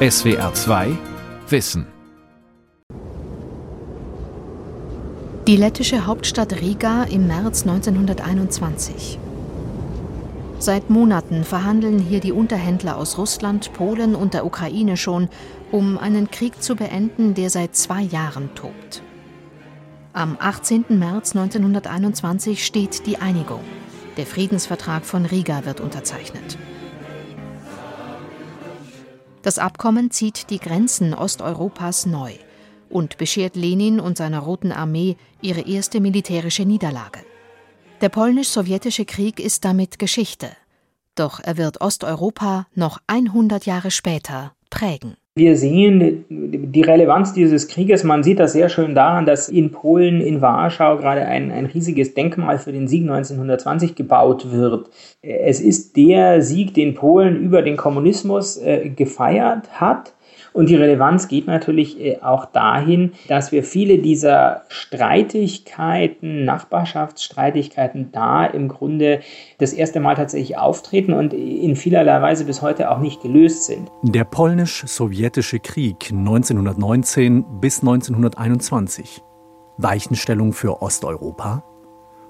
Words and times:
SWR 0.00 0.54
2 0.54 0.96
Wissen. 1.48 1.84
Die 5.48 5.56
lettische 5.56 6.06
Hauptstadt 6.06 6.60
Riga 6.60 7.02
im 7.02 7.26
März 7.26 7.62
1921. 7.62 9.18
Seit 10.60 10.88
Monaten 10.88 11.42
verhandeln 11.42 11.98
hier 11.98 12.20
die 12.20 12.30
Unterhändler 12.30 12.96
aus 12.96 13.18
Russland, 13.18 13.72
Polen 13.72 14.14
und 14.14 14.34
der 14.34 14.46
Ukraine 14.46 14.96
schon, 14.96 15.28
um 15.72 15.98
einen 15.98 16.30
Krieg 16.30 16.62
zu 16.62 16.76
beenden, 16.76 17.34
der 17.34 17.50
seit 17.50 17.74
zwei 17.74 18.02
Jahren 18.02 18.54
tobt. 18.54 19.02
Am 20.12 20.36
18. 20.38 20.84
März 20.90 21.34
1921 21.34 22.64
steht 22.64 23.04
die 23.04 23.16
Einigung. 23.16 23.64
Der 24.16 24.26
Friedensvertrag 24.26 25.04
von 25.04 25.26
Riga 25.26 25.64
wird 25.64 25.80
unterzeichnet. 25.80 26.56
Das 29.48 29.58
Abkommen 29.58 30.10
zieht 30.10 30.50
die 30.50 30.58
Grenzen 30.58 31.14
Osteuropas 31.14 32.04
neu 32.04 32.34
und 32.90 33.16
beschert 33.16 33.56
Lenin 33.56 33.98
und 33.98 34.18
seiner 34.18 34.40
Roten 34.40 34.72
Armee 34.72 35.16
ihre 35.40 35.62
erste 35.62 36.00
militärische 36.00 36.66
Niederlage. 36.66 37.20
Der 38.02 38.10
polnisch-sowjetische 38.10 39.06
Krieg 39.06 39.40
ist 39.40 39.64
damit 39.64 39.98
Geschichte. 39.98 40.50
Doch 41.14 41.40
er 41.40 41.56
wird 41.56 41.80
Osteuropa 41.80 42.66
noch 42.74 42.98
100 43.06 43.64
Jahre 43.64 43.90
später 43.90 44.52
prägen. 44.68 45.16
Wir 45.38 45.56
sehen 45.56 46.24
die 46.28 46.82
Relevanz 46.82 47.32
dieses 47.32 47.68
Krieges. 47.68 48.04
Man 48.04 48.22
sieht 48.22 48.40
das 48.40 48.52
sehr 48.52 48.68
schön 48.68 48.94
daran, 48.94 49.24
dass 49.24 49.48
in 49.48 49.70
Polen, 49.70 50.20
in 50.20 50.40
Warschau 50.40 50.96
gerade 50.96 51.24
ein, 51.24 51.50
ein 51.52 51.66
riesiges 51.66 52.14
Denkmal 52.14 52.58
für 52.58 52.72
den 52.72 52.88
Sieg 52.88 53.02
1920 53.02 53.94
gebaut 53.94 54.50
wird. 54.50 54.90
Es 55.22 55.60
ist 55.60 55.96
der 55.96 56.42
Sieg, 56.42 56.74
den 56.74 56.94
Polen 56.94 57.40
über 57.40 57.62
den 57.62 57.76
Kommunismus 57.76 58.56
äh, 58.56 58.90
gefeiert 58.90 59.80
hat. 59.80 60.12
Und 60.58 60.68
die 60.68 60.74
Relevanz 60.74 61.28
geht 61.28 61.46
natürlich 61.46 62.00
äh, 62.00 62.18
auch 62.20 62.46
dahin, 62.46 63.12
dass 63.28 63.52
wir 63.52 63.62
viele 63.62 63.98
dieser 63.98 64.62
Streitigkeiten, 64.66 66.44
Nachbarschaftsstreitigkeiten 66.44 68.10
da 68.10 68.44
im 68.44 68.66
Grunde 68.66 69.20
das 69.58 69.72
erste 69.72 70.00
Mal 70.00 70.16
tatsächlich 70.16 70.58
auftreten 70.58 71.12
und 71.12 71.32
in 71.32 71.76
vielerlei 71.76 72.20
Weise 72.22 72.44
bis 72.44 72.60
heute 72.60 72.90
auch 72.90 72.98
nicht 72.98 73.22
gelöst 73.22 73.66
sind. 73.66 73.88
Der 74.02 74.24
polnisch-sowjetische 74.24 75.60
Krieg 75.60 76.10
1919 76.10 77.60
bis 77.60 77.78
1921. 77.78 79.22
Weichenstellung 79.76 80.52
für 80.52 80.82
Osteuropa 80.82 81.62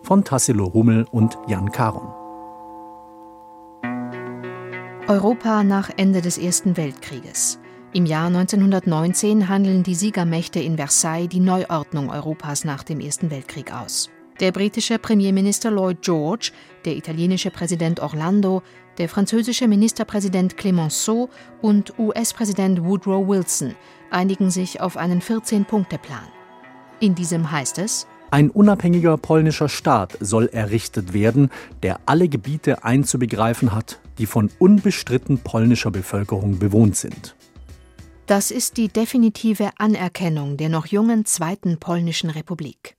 von 0.03 0.23
Tassilo 0.23 0.75
Hummel 0.75 1.07
und 1.11 1.39
Jan 1.47 1.73
Karon. 1.73 2.09
Europa 5.09 5.65
nach 5.65 5.89
Ende 5.97 6.21
des 6.21 6.37
Ersten 6.37 6.77
Weltkrieges. 6.77 7.59
Im 7.99 8.07
Jahr 8.07 8.29
1919 8.29 9.49
handeln 9.49 9.83
die 9.83 9.97
Siegermächte 9.97 10.61
in 10.61 10.77
Versailles 10.77 11.29
die 11.29 11.41
Neuordnung 11.41 12.11
Europas 12.11 12.65
nach 12.65 12.85
dem 12.85 13.01
Ersten 13.01 13.29
Weltkrieg 13.33 13.75
aus. 13.75 14.09
Der 14.39 14.53
britische 14.53 15.01
Premierminister 15.01 15.73
Lloyd 15.73 16.03
George, 16.03 16.53
der 16.85 16.95
italienische 16.95 17.51
Präsident 17.51 17.99
Orlando, 17.99 18.63
der 18.99 19.09
französische 19.09 19.67
Ministerpräsident 19.67 20.57
Clemenceau 20.57 21.29
und 21.61 21.99
US-Präsident 21.99 22.85
Woodrow 22.85 23.27
Wilson 23.27 23.75
einigen 24.13 24.53
sich 24.53 24.81
auf 24.81 24.97
einen 24.97 25.21
14-Punkte-Plan. 25.21 26.29
In 27.01 27.17
diesem 27.17 27.51
heißt 27.51 27.79
es, 27.79 28.07
ein 28.31 28.51
unabhängiger 28.51 29.17
polnischer 29.17 29.69
Staat 29.69 30.17
soll 30.21 30.47
errichtet 30.53 31.15
werden, 31.15 31.51
der 31.83 31.99
alle 32.07 32.29
Gebiete 32.29 32.85
einzubegreifen 32.85 33.75
hat, 33.75 33.99
die 34.19 34.27
von 34.27 34.51
unbestritten 34.61 35.39
polnischer 35.39 35.91
Bevölkerung 35.91 36.61
bewohnt 36.61 36.95
sind. 36.95 37.35
Das 38.29 38.51
ist 38.51 38.77
die 38.77 38.89
definitive 38.89 39.71
Anerkennung 39.79 40.59
der 40.59 40.69
noch 40.69 40.85
jungen 40.85 41.25
Zweiten 41.25 41.79
Polnischen 41.79 42.29
Republik. 42.29 42.95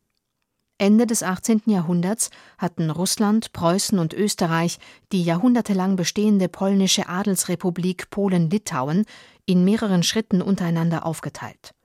Ende 0.80 1.05
des 1.05 1.22
18. 1.22 1.62
Jahrhunderts 1.67 2.31
hatten 2.57 2.90
Russland, 2.90 3.53
Preußen 3.53 4.00
und 4.00 4.16
Österreich 4.16 4.79
die 5.12 5.22
jahrhundertelang 5.22 5.97
bestehende 5.97 6.50
polnische 6.50 7.07
Adelsrepublik 7.07 8.09
Polen-Litauen 8.09 9.06
in 9.45 9.63
mehreren 9.63 10.01
Schritten 10.01 10.41
untereinander 10.41 11.06
aufgeteilt. 11.06 11.75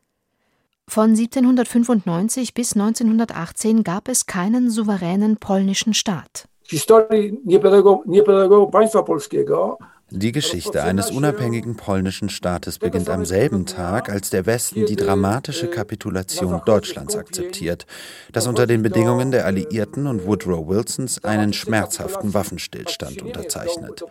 Von 0.88 1.10
1795 1.10 2.54
bis 2.54 2.72
1918 2.72 3.84
gab 3.84 4.08
es 4.08 4.24
keinen 4.24 4.70
souveränen 4.70 5.36
polnischen 5.36 5.92
Staat. 5.92 6.48
Historii 6.66 7.40
niepodległego 7.44 8.66
państwa 8.72 9.02
polskiego 9.02 9.78
die 10.10 10.32
Geschichte 10.32 10.82
eines 10.82 11.10
unabhängigen 11.10 11.76
polnischen 11.76 12.28
Staates 12.28 12.78
beginnt 12.78 13.08
am 13.08 13.24
selben 13.24 13.66
Tag, 13.66 14.08
als 14.08 14.30
der 14.30 14.46
Westen 14.46 14.86
die 14.86 14.96
dramatische 14.96 15.68
Kapitulation 15.68 16.60
Deutschlands 16.66 17.16
akzeptiert, 17.16 17.86
das 18.30 18.46
unter 18.46 18.66
den 18.66 18.82
Bedingungen 18.82 19.30
der 19.30 19.46
Alliierten 19.46 20.06
und 20.06 20.26
Woodrow 20.26 20.68
Wilsons 20.68 21.24
einen 21.24 21.52
schmerzhaften 21.52 22.34
Waffenstillstand 22.34 23.22
unterzeichnet. 23.22 24.04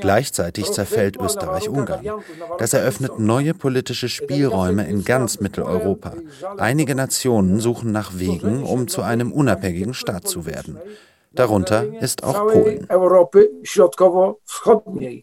Gleichzeitig 0.00 0.72
zerfällt 0.72 1.16
Österreich-Ungarn. 1.16 2.06
Das 2.58 2.72
eröffnet 2.72 3.18
neue 3.18 3.54
politische 3.54 4.08
Spielräume 4.08 4.86
in 4.88 5.04
ganz 5.04 5.40
Mitteleuropa. 5.40 6.14
Einige 6.58 6.94
Nationen 6.94 7.60
suchen 7.60 7.92
nach 7.92 8.18
Wegen, 8.18 8.64
um 8.64 8.88
zu 8.88 9.02
einem 9.02 9.30
unabhängigen 9.30 9.94
Staat 9.94 10.26
zu 10.26 10.46
werden. 10.46 10.78
Darunter 11.34 12.00
ist 12.00 12.22
auch 12.22 12.46
Polen. 12.48 12.86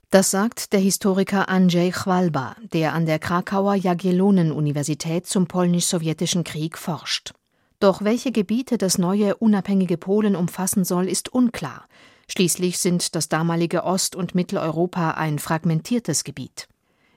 Das 0.09 0.31
sagt 0.31 0.73
der 0.73 0.79
Historiker 0.79 1.49
Andrzej 1.49 1.91
Chwalba, 1.91 2.55
der 2.73 2.93
an 2.93 3.05
der 3.05 3.19
Krakauer 3.19 3.75
Jagiellonen-Universität 3.75 5.25
zum 5.25 5.47
polnisch-sowjetischen 5.47 6.43
Krieg 6.43 6.77
forscht. 6.77 7.33
Doch 7.79 8.03
welche 8.03 8.31
Gebiete 8.31 8.77
das 8.77 8.97
neue 8.97 9.35
unabhängige 9.37 9.97
Polen 9.97 10.35
umfassen 10.35 10.83
soll, 10.85 11.07
ist 11.07 11.29
unklar. 11.29 11.85
Schließlich 12.27 12.77
sind 12.77 13.15
das 13.15 13.27
damalige 13.27 13.83
Ost- 13.83 14.15
und 14.15 14.35
Mitteleuropa 14.35 15.11
ein 15.11 15.39
fragmentiertes 15.39 16.23
Gebiet. 16.23 16.67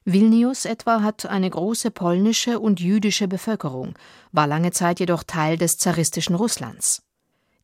Vilnius 0.07 0.67
etwa 0.67 1.03
hat 1.03 1.27
eine 1.27 1.49
große 1.49 1.91
polnische 1.91 2.61
und 2.61 2.81
jüdische 2.81 3.27
Bevölkerung, 3.27 3.95
war 4.33 4.47
lange 4.47 4.71
Zeit 4.71 5.01
jedoch 5.01 5.23
Teil 5.23 5.57
des 5.57 5.79
zaristischen 5.79 6.35
Russlands. 6.35 7.03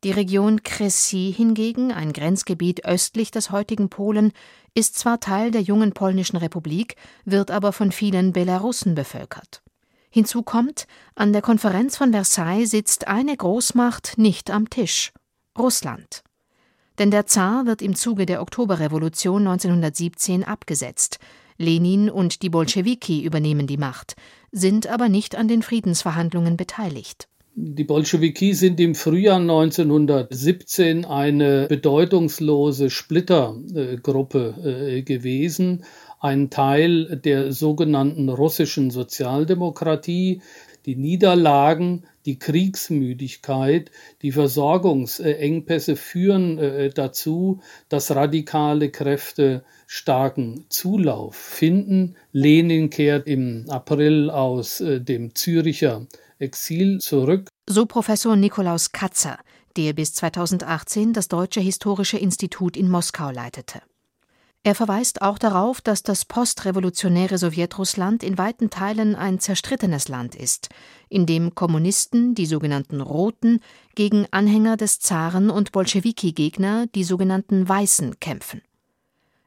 Die 0.02 0.12
Region 0.12 0.62
Kresy 0.62 1.32
hingegen, 1.36 1.92
ein 1.92 2.14
Grenzgebiet 2.14 2.86
östlich 2.86 3.30
des 3.30 3.50
heutigen 3.50 3.90
Polen, 3.90 4.32
ist 4.74 4.98
zwar 4.98 5.20
Teil 5.20 5.50
der 5.50 5.60
jungen 5.60 5.92
polnischen 5.92 6.38
Republik, 6.38 6.96
wird 7.26 7.50
aber 7.50 7.72
von 7.72 7.92
vielen 7.92 8.32
Belarussen 8.32 8.94
bevölkert. 8.94 9.62
Hinzu 10.08 10.42
kommt, 10.42 10.86
an 11.14 11.34
der 11.34 11.42
Konferenz 11.42 11.98
von 11.98 12.12
Versailles 12.12 12.70
sitzt 12.70 13.08
eine 13.08 13.36
Großmacht 13.36 14.16
nicht 14.16 14.50
am 14.50 14.70
Tisch 14.70 15.12
Russland. 15.58 16.22
Denn 16.98 17.10
der 17.10 17.26
Zar 17.26 17.66
wird 17.66 17.82
im 17.82 17.94
Zuge 17.94 18.24
der 18.24 18.40
Oktoberrevolution 18.40 19.46
1917 19.46 20.44
abgesetzt. 20.44 21.18
Lenin 21.58 22.08
und 22.08 22.40
die 22.40 22.48
Bolschewiki 22.48 23.22
übernehmen 23.22 23.66
die 23.66 23.76
Macht, 23.76 24.16
sind 24.50 24.86
aber 24.86 25.10
nicht 25.10 25.36
an 25.36 25.46
den 25.46 25.62
Friedensverhandlungen 25.62 26.56
beteiligt. 26.56 27.28
Die 27.62 27.84
Bolschewiki 27.84 28.54
sind 28.54 28.80
im 28.80 28.94
Frühjahr 28.94 29.38
1917 29.38 31.04
eine 31.04 31.66
bedeutungslose 31.68 32.88
Splittergruppe 32.88 34.54
äh, 34.64 35.02
gewesen, 35.02 35.84
ein 36.20 36.48
Teil 36.48 37.20
der 37.22 37.52
sogenannten 37.52 38.30
russischen 38.30 38.90
Sozialdemokratie. 38.90 40.40
Die 40.86 40.96
Niederlagen, 40.96 42.04
die 42.24 42.38
Kriegsmüdigkeit, 42.38 43.90
die 44.22 44.32
Versorgungsengpässe 44.32 45.96
führen 45.96 46.56
äh, 46.56 46.88
dazu, 46.88 47.60
dass 47.90 48.14
radikale 48.14 48.88
Kräfte 48.88 49.64
starken 49.86 50.64
Zulauf 50.70 51.36
finden. 51.36 52.16
Lenin 52.32 52.88
kehrt 52.88 53.26
im 53.26 53.66
April 53.68 54.30
aus 54.30 54.80
äh, 54.80 54.98
dem 55.02 55.34
Züricher 55.34 56.06
Exil 56.40 56.98
zurück. 56.98 57.48
So 57.68 57.86
Professor 57.86 58.34
Nikolaus 58.34 58.92
Katzer, 58.92 59.38
der 59.76 59.92
bis 59.92 60.14
2018 60.14 61.12
das 61.12 61.28
Deutsche 61.28 61.60
Historische 61.60 62.18
Institut 62.18 62.76
in 62.76 62.88
Moskau 62.88 63.30
leitete. 63.30 63.82
Er 64.62 64.74
verweist 64.74 65.22
auch 65.22 65.38
darauf, 65.38 65.80
dass 65.80 66.02
das 66.02 66.26
postrevolutionäre 66.26 67.38
Sowjetrussland 67.38 68.22
in 68.22 68.36
weiten 68.36 68.68
Teilen 68.68 69.14
ein 69.14 69.38
zerstrittenes 69.38 70.08
Land 70.08 70.34
ist, 70.34 70.68
in 71.08 71.24
dem 71.24 71.54
Kommunisten, 71.54 72.34
die 72.34 72.44
sogenannten 72.44 73.00
Roten, 73.00 73.60
gegen 73.94 74.26
Anhänger 74.30 74.76
des 74.76 75.00
Zaren 75.00 75.48
und 75.48 75.72
Bolschewiki-Gegner, 75.72 76.88
die 76.94 77.04
sogenannten 77.04 77.66
Weißen, 77.66 78.20
kämpfen. 78.20 78.60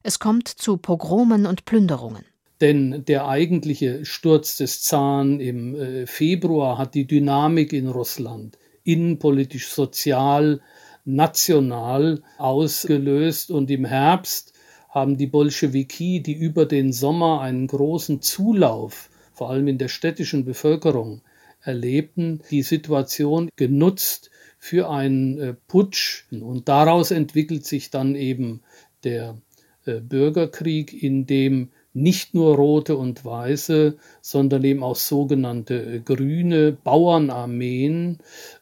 Es 0.01 0.17
kommt 0.17 0.47
zu 0.47 0.77
Pogromen 0.77 1.45
und 1.45 1.65
Plünderungen. 1.65 2.25
Denn 2.61 3.03
der 3.05 3.27
eigentliche 3.27 4.05
Sturz 4.05 4.57
des 4.57 4.81
Zaren 4.83 5.39
im 5.39 5.75
äh, 5.75 6.07
Februar 6.07 6.77
hat 6.77 6.93
die 6.93 7.05
Dynamik 7.05 7.73
in 7.73 7.87
Russland 7.87 8.57
innenpolitisch, 8.83 9.69
sozial, 9.69 10.61
national 11.05 12.21
ausgelöst 12.37 13.51
und 13.51 13.69
im 13.71 13.85
Herbst 13.85 14.53
haben 14.89 15.17
die 15.17 15.27
Bolschewiki, 15.27 16.21
die 16.21 16.33
über 16.33 16.65
den 16.65 16.93
Sommer 16.93 17.41
einen 17.41 17.67
großen 17.67 18.21
Zulauf, 18.21 19.09
vor 19.33 19.49
allem 19.49 19.67
in 19.67 19.77
der 19.77 19.87
städtischen 19.87 20.45
Bevölkerung, 20.45 21.21
erlebten, 21.61 22.41
die 22.51 22.61
Situation 22.61 23.49
genutzt 23.55 24.29
für 24.59 24.89
einen 24.89 25.39
äh, 25.39 25.53
Putsch. 25.67 26.25
Und 26.31 26.69
daraus 26.69 27.11
entwickelt 27.11 27.65
sich 27.65 27.89
dann 27.89 28.15
eben 28.15 28.61
der 29.03 29.37
äh, 29.85 29.99
Bürgerkrieg, 29.99 30.93
in 30.93 31.25
dem 31.25 31.69
nicht 31.93 32.33
nur 32.33 32.55
rote 32.55 32.97
und 32.97 33.23
weiße, 33.23 33.95
sondern 34.21 34.63
eben 34.63 34.83
auch 34.83 34.95
sogenannte 34.95 35.75
äh, 35.75 35.99
grüne 35.99 36.71
Bauernarmeen, 36.71 38.17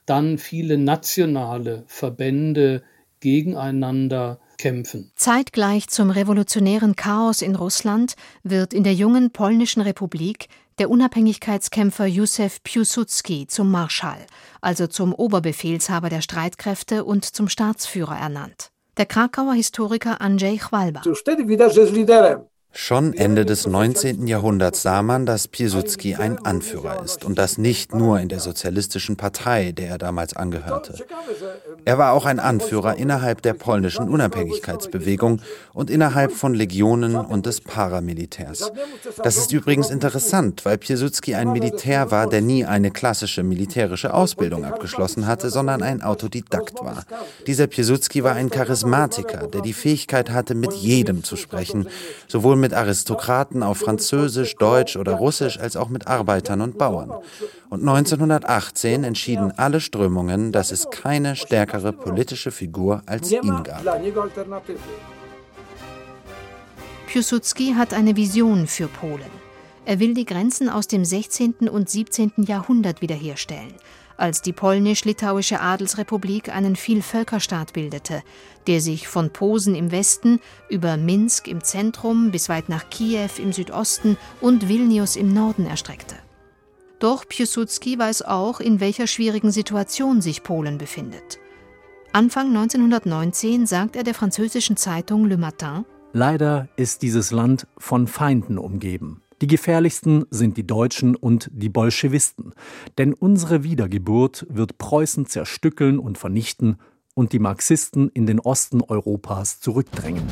dann 0.05 0.37
viele 0.37 0.77
nationale 0.77 1.83
Verbände 1.87 2.83
gegeneinander 3.21 4.39
kämpfen. 4.57 5.11
Zeitgleich 5.15 5.87
zum 5.87 6.09
revolutionären 6.09 6.95
Chaos 6.95 7.41
in 7.41 7.55
Russland 7.55 8.15
wird 8.43 8.73
in 8.73 8.83
der 8.83 8.93
jungen 8.93 9.31
polnischen 9.31 9.81
Republik 9.81 10.47
der 10.79 10.89
Unabhängigkeitskämpfer 10.89 12.05
Józef 12.05 12.63
Piłsudski 12.63 13.47
zum 13.47 13.69
Marschall, 13.71 14.25
also 14.61 14.87
zum 14.87 15.13
Oberbefehlshaber 15.13 16.09
der 16.09 16.21
Streitkräfte 16.21 17.03
und 17.05 17.25
zum 17.25 17.47
Staatsführer 17.49 18.17
ernannt. 18.17 18.71
Der 18.97 19.05
Krakauer 19.05 19.53
Historiker 19.53 20.21
Andrzej 20.21 20.57
Chwalba. 20.57 21.01
Schon 22.73 23.13
Ende 23.13 23.45
des 23.45 23.67
19. 23.67 24.27
Jahrhunderts 24.27 24.81
sah 24.81 25.03
man, 25.03 25.25
dass 25.25 25.49
Piłsudski 25.49 26.15
ein 26.15 26.39
Anführer 26.45 27.03
ist 27.03 27.25
und 27.25 27.37
das 27.37 27.57
nicht 27.57 27.93
nur 27.93 28.17
in 28.21 28.29
der 28.29 28.39
sozialistischen 28.39 29.17
Partei, 29.17 29.73
der 29.73 29.89
er 29.89 29.97
damals 29.97 30.35
angehörte. 30.37 30.95
Er 31.83 31.97
war 31.97 32.13
auch 32.13 32.25
ein 32.25 32.39
Anführer 32.39 32.95
innerhalb 32.95 33.41
der 33.41 33.55
polnischen 33.55 34.07
Unabhängigkeitsbewegung 34.07 35.41
und 35.73 35.89
innerhalb 35.89 36.31
von 36.31 36.53
Legionen 36.53 37.15
und 37.15 37.45
des 37.45 37.59
Paramilitärs. 37.59 38.71
Das 39.21 39.37
ist 39.37 39.51
übrigens 39.51 39.89
interessant, 39.89 40.63
weil 40.63 40.77
Piłsudski 40.77 41.35
ein 41.35 41.51
Militär 41.51 42.09
war, 42.09 42.27
der 42.27 42.41
nie 42.41 42.63
eine 42.63 42.91
klassische 42.91 43.43
militärische 43.43 44.13
Ausbildung 44.13 44.63
abgeschlossen 44.63 45.27
hatte, 45.27 45.49
sondern 45.49 45.83
ein 45.83 46.01
Autodidakt 46.01 46.75
war. 46.79 47.03
Dieser 47.47 47.67
Piłsudski 47.67 48.23
war 48.23 48.35
ein 48.35 48.49
Charismatiker, 48.49 49.47
der 49.47 49.61
die 49.61 49.73
Fähigkeit 49.73 50.29
hatte, 50.29 50.55
mit 50.55 50.71
jedem 50.73 51.23
zu 51.23 51.35
sprechen, 51.35 51.87
sowohl 52.29 52.60
mit 52.61 52.73
Aristokraten 52.73 53.63
auf 53.63 53.79
Französisch, 53.79 54.55
Deutsch 54.55 54.95
oder 54.95 55.13
Russisch 55.13 55.59
als 55.59 55.75
auch 55.75 55.89
mit 55.89 56.07
Arbeitern 56.07 56.61
und 56.61 56.77
Bauern. 56.77 57.11
Und 57.69 57.81
1918 57.81 59.03
entschieden 59.03 59.51
alle 59.57 59.81
Strömungen, 59.81 60.53
dass 60.53 60.71
es 60.71 60.89
keine 60.89 61.35
stärkere 61.35 61.91
politische 61.91 62.51
Figur 62.51 63.01
als 63.05 63.29
ihn 63.31 63.63
gab. 63.63 63.83
Piłsudski 67.07 67.73
hat 67.73 67.93
eine 67.93 68.15
Vision 68.15 68.67
für 68.67 68.87
Polen. 68.87 69.41
Er 69.83 69.99
will 69.99 70.13
die 70.13 70.25
Grenzen 70.25 70.69
aus 70.69 70.87
dem 70.87 71.03
16. 71.03 71.67
und 71.67 71.89
17. 71.89 72.31
Jahrhundert 72.37 73.01
wiederherstellen 73.01 73.73
als 74.21 74.43
die 74.43 74.53
polnisch-litauische 74.53 75.59
Adelsrepublik 75.59 76.49
einen 76.49 76.75
Vielvölkerstaat 76.75 77.73
bildete, 77.73 78.21
der 78.67 78.81
sich 78.81 79.07
von 79.07 79.31
Posen 79.31 79.75
im 79.75 79.91
Westen 79.91 80.39
über 80.69 80.97
Minsk 80.97 81.47
im 81.47 81.63
Zentrum 81.63 82.31
bis 82.31 82.49
weit 82.49 82.69
nach 82.69 82.89
Kiew 82.89 83.29
im 83.37 83.53
Südosten 83.53 84.17
und 84.39 84.67
Vilnius 84.67 85.15
im 85.15 85.33
Norden 85.33 85.65
erstreckte. 85.65 86.15
Doch 86.99 87.27
Piłsudski 87.27 87.97
weiß 87.97 88.21
auch, 88.23 88.59
in 88.59 88.79
welcher 88.79 89.07
schwierigen 89.07 89.51
Situation 89.51 90.21
sich 90.21 90.43
Polen 90.43 90.77
befindet. 90.77 91.39
Anfang 92.13 92.47
1919 92.49 93.65
sagt 93.65 93.95
er 93.95 94.03
der 94.03 94.13
französischen 94.13 94.77
Zeitung 94.77 95.25
Le 95.25 95.37
Matin: 95.37 95.85
Leider 96.13 96.67
ist 96.75 97.01
dieses 97.01 97.31
Land 97.31 97.67
von 97.77 98.05
Feinden 98.05 98.57
umgeben. 98.57 99.21
Die 99.41 99.47
gefährlichsten 99.47 100.25
sind 100.29 100.57
die 100.57 100.67
Deutschen 100.67 101.15
und 101.15 101.49
die 101.51 101.69
Bolschewisten, 101.69 102.53
denn 102.99 103.13
unsere 103.13 103.63
Wiedergeburt 103.63 104.45
wird 104.49 104.77
Preußen 104.77 105.25
zerstückeln 105.25 105.97
und 105.97 106.19
vernichten 106.19 106.77
und 107.13 107.33
die 107.33 107.39
Marxisten 107.39 108.09
in 108.09 108.25
den 108.25 108.39
Osten 108.39 108.81
Europas 108.81 109.59
zurückdrängen. 109.59 110.23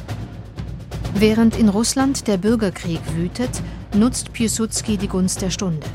Während 1.16 1.58
in 1.58 1.70
Russland 1.70 2.28
der 2.28 2.38
Bürgerkrieg 2.38 3.02
wütet, 3.16 3.62
nutzt 3.94 4.34
Piłsudski 4.34 4.98
die 4.98 5.08
Gunst 5.08 5.42
der 5.42 5.50
Stunde. 5.50 5.86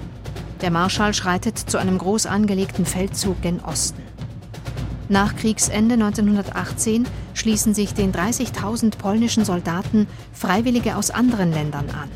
Der 0.60 0.70
Marschall 0.70 1.14
schreitet 1.14 1.58
zu 1.58 1.78
einem 1.78 1.98
groß 1.98 2.26
angelegten 2.26 2.86
Feldzug 2.86 3.40
gen 3.42 3.60
Osten. 3.60 4.02
Nach 5.08 5.36
Kriegsende 5.36 5.94
1918 5.94 7.06
schließen 7.34 7.74
sich 7.74 7.92
den 7.92 8.12
30.000 8.12 8.96
polnischen 8.96 9.44
Soldaten 9.44 10.06
Freiwillige 10.32 10.96
aus 10.96 11.10
anderen 11.10 11.52
Ländern 11.52 11.90
an. 11.90 12.10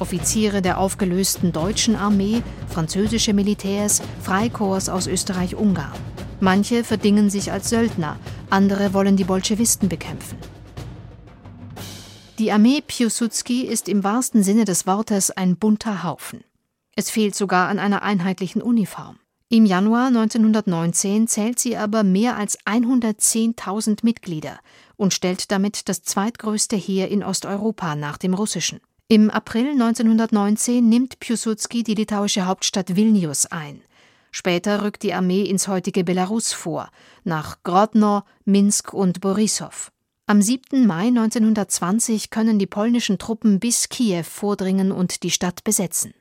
Offiziere 0.00 0.62
der 0.62 0.78
aufgelösten 0.78 1.52
deutschen 1.52 1.94
Armee, 1.94 2.42
französische 2.68 3.34
Militärs, 3.34 4.02
Freikorps 4.20 4.88
aus 4.88 5.06
Österreich-Ungarn. 5.06 6.11
Manche 6.42 6.82
verdingen 6.82 7.30
sich 7.30 7.52
als 7.52 7.70
Söldner, 7.70 8.18
andere 8.50 8.92
wollen 8.94 9.16
die 9.16 9.22
Bolschewisten 9.22 9.88
bekämpfen. 9.88 10.36
Die 12.40 12.50
Armee 12.50 12.80
Piłsudski 12.84 13.62
ist 13.62 13.88
im 13.88 14.02
wahrsten 14.02 14.42
Sinne 14.42 14.64
des 14.64 14.84
Wortes 14.88 15.30
ein 15.30 15.56
bunter 15.56 16.02
Haufen. 16.02 16.42
Es 16.96 17.10
fehlt 17.10 17.36
sogar 17.36 17.68
an 17.68 17.78
einer 17.78 18.02
einheitlichen 18.02 18.60
Uniform. 18.60 19.20
Im 19.50 19.66
Januar 19.66 20.08
1919 20.08 21.28
zählt 21.28 21.60
sie 21.60 21.76
aber 21.76 22.02
mehr 22.02 22.36
als 22.36 22.58
110.000 22.66 23.98
Mitglieder 24.02 24.58
und 24.96 25.14
stellt 25.14 25.52
damit 25.52 25.88
das 25.88 26.02
zweitgrößte 26.02 26.74
Heer 26.74 27.08
in 27.08 27.22
Osteuropa 27.22 27.94
nach 27.94 28.18
dem 28.18 28.34
russischen. 28.34 28.80
Im 29.06 29.30
April 29.30 29.70
1919 29.70 30.88
nimmt 30.88 31.20
Piłsudski 31.20 31.84
die 31.84 31.94
litauische 31.94 32.46
Hauptstadt 32.46 32.96
Vilnius 32.96 33.46
ein. 33.46 33.82
Später 34.32 34.82
rückt 34.82 35.02
die 35.02 35.12
Armee 35.12 35.42
ins 35.42 35.68
heutige 35.68 36.04
Belarus 36.04 36.54
vor, 36.54 36.88
nach 37.22 37.62
Grodno, 37.62 38.22
Minsk 38.46 38.94
und 38.94 39.20
Borissow. 39.20 39.92
Am 40.26 40.40
7. 40.40 40.86
Mai 40.86 41.08
1920 41.08 42.30
können 42.30 42.58
die 42.58 42.66
polnischen 42.66 43.18
Truppen 43.18 43.60
bis 43.60 43.90
Kiew 43.90 44.22
vordringen 44.24 44.90
und 44.90 45.22
die 45.22 45.30
Stadt 45.30 45.62
besetzen. 45.64 46.14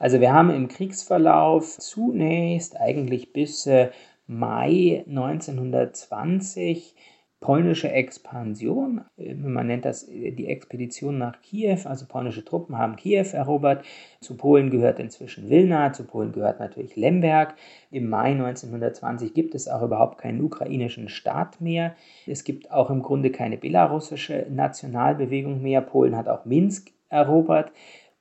Also 0.00 0.20
wir 0.20 0.32
haben 0.32 0.50
im 0.50 0.66
Kriegsverlauf 0.66 1.78
zunächst 1.78 2.76
eigentlich 2.76 3.32
bis 3.32 3.66
äh, 3.66 3.90
Mai 4.26 5.04
1920 5.06 6.96
polnische 7.44 7.92
Expansion. 7.92 9.02
Äh, 9.18 9.34
man 9.34 9.66
nennt 9.66 9.84
das 9.84 10.08
äh, 10.08 10.32
die 10.32 10.46
Expedition 10.46 11.18
nach 11.18 11.42
Kiew. 11.42 11.80
Also 11.84 12.06
polnische 12.06 12.42
Truppen 12.42 12.78
haben 12.78 12.96
Kiew 12.96 13.26
erobert. 13.32 13.84
Zu 14.22 14.38
Polen 14.38 14.70
gehört 14.70 14.98
inzwischen 14.98 15.50
Wilna, 15.50 15.92
zu 15.92 16.04
Polen 16.04 16.32
gehört 16.32 16.58
natürlich 16.58 16.96
Lemberg. 16.96 17.54
Im 17.90 18.08
Mai 18.08 18.30
1920 18.30 19.34
gibt 19.34 19.54
es 19.54 19.68
auch 19.68 19.82
überhaupt 19.82 20.16
keinen 20.16 20.40
ukrainischen 20.40 21.10
Staat 21.10 21.60
mehr. 21.60 21.94
Es 22.26 22.44
gibt 22.44 22.70
auch 22.70 22.88
im 22.88 23.02
Grunde 23.02 23.30
keine 23.30 23.58
belarussische 23.58 24.46
Nationalbewegung 24.48 25.60
mehr. 25.60 25.82
Polen 25.82 26.16
hat 26.16 26.28
auch 26.28 26.46
Minsk 26.46 26.92
erobert. 27.10 27.72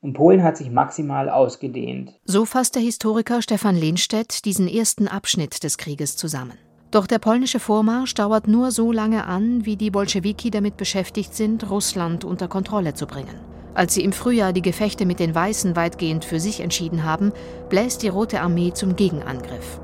Und 0.01 0.15
Polen 0.15 0.43
hat 0.43 0.57
sich 0.57 0.69
maximal 0.69 1.29
ausgedehnt. 1.29 2.19
So 2.25 2.43
fasst 2.43 2.75
der 2.75 2.81
Historiker 2.81 3.41
Stefan 3.41 3.77
Lehnstedt 3.77 4.43
diesen 4.43 4.67
ersten 4.67 5.07
Abschnitt 5.07 5.63
des 5.63 5.77
Krieges 5.77 6.17
zusammen. 6.17 6.57
Doch 6.93 7.07
der 7.07 7.17
polnische 7.17 7.59
Vormarsch 7.59 8.13
dauert 8.13 8.47
nur 8.47 8.69
so 8.69 8.91
lange 8.91 9.25
an, 9.25 9.65
wie 9.65 9.77
die 9.77 9.89
Bolschewiki 9.89 10.51
damit 10.51 10.77
beschäftigt 10.77 11.33
sind, 11.33 11.67
Russland 11.71 12.23
unter 12.23 12.47
Kontrolle 12.47 12.93
zu 12.93 13.07
bringen. 13.07 13.33
Als 13.73 13.95
sie 13.95 14.03
im 14.03 14.11
Frühjahr 14.11 14.53
die 14.53 14.61
Gefechte 14.61 15.07
mit 15.07 15.19
den 15.19 15.33
Weißen 15.33 15.75
weitgehend 15.75 16.23
für 16.23 16.39
sich 16.39 16.59
entschieden 16.59 17.03
haben, 17.03 17.31
bläst 17.67 18.03
die 18.03 18.09
Rote 18.09 18.41
Armee 18.41 18.73
zum 18.73 18.95
Gegenangriff. 18.95 19.81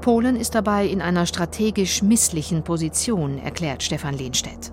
Polen 0.00 0.34
ist 0.34 0.54
dabei 0.54 0.86
in 0.86 1.02
einer 1.02 1.26
strategisch 1.26 2.02
misslichen 2.02 2.64
Position, 2.64 3.36
erklärt 3.36 3.82
Stefan 3.82 4.14
Lehnstedt. 4.14 4.72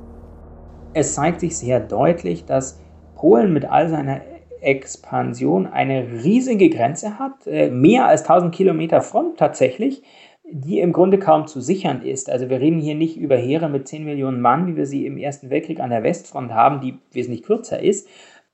Es 0.93 1.15
zeigt 1.15 1.41
sich 1.41 1.57
sehr 1.57 1.81
deutlich, 1.81 2.45
dass 2.45 2.79
Polen 3.15 3.51
mit 3.51 3.65
all 3.65 3.89
seiner 3.89 4.21
Expansion 4.61 5.67
eine 5.67 6.23
riesige 6.23 6.69
Grenze 6.69 7.19
hat, 7.19 7.45
äh, 7.45 7.69
mehr 7.69 8.07
als 8.07 8.23
1000 8.23 8.55
Kilometer 8.55 9.01
Front 9.01 9.37
tatsächlich, 9.37 10.01
die 10.49 10.79
im 10.79 10.93
Grunde 10.93 11.19
kaum 11.19 11.47
zu 11.47 11.59
sichern 11.59 12.01
ist. 12.01 12.29
Also 12.29 12.49
wir 12.49 12.61
reden 12.61 12.79
hier 12.79 12.95
nicht 12.95 13.17
über 13.17 13.35
Heere 13.35 13.69
mit 13.69 13.87
10 13.87 14.05
Millionen 14.05 14.41
Mann, 14.41 14.67
wie 14.67 14.77
wir 14.77 14.85
sie 14.85 15.05
im 15.05 15.17
Ersten 15.17 15.49
Weltkrieg 15.49 15.79
an 15.79 15.89
der 15.89 16.03
Westfront 16.03 16.53
haben, 16.53 16.79
die 16.79 16.97
wesentlich 17.11 17.43
kürzer 17.43 17.81
ist. 17.81 18.07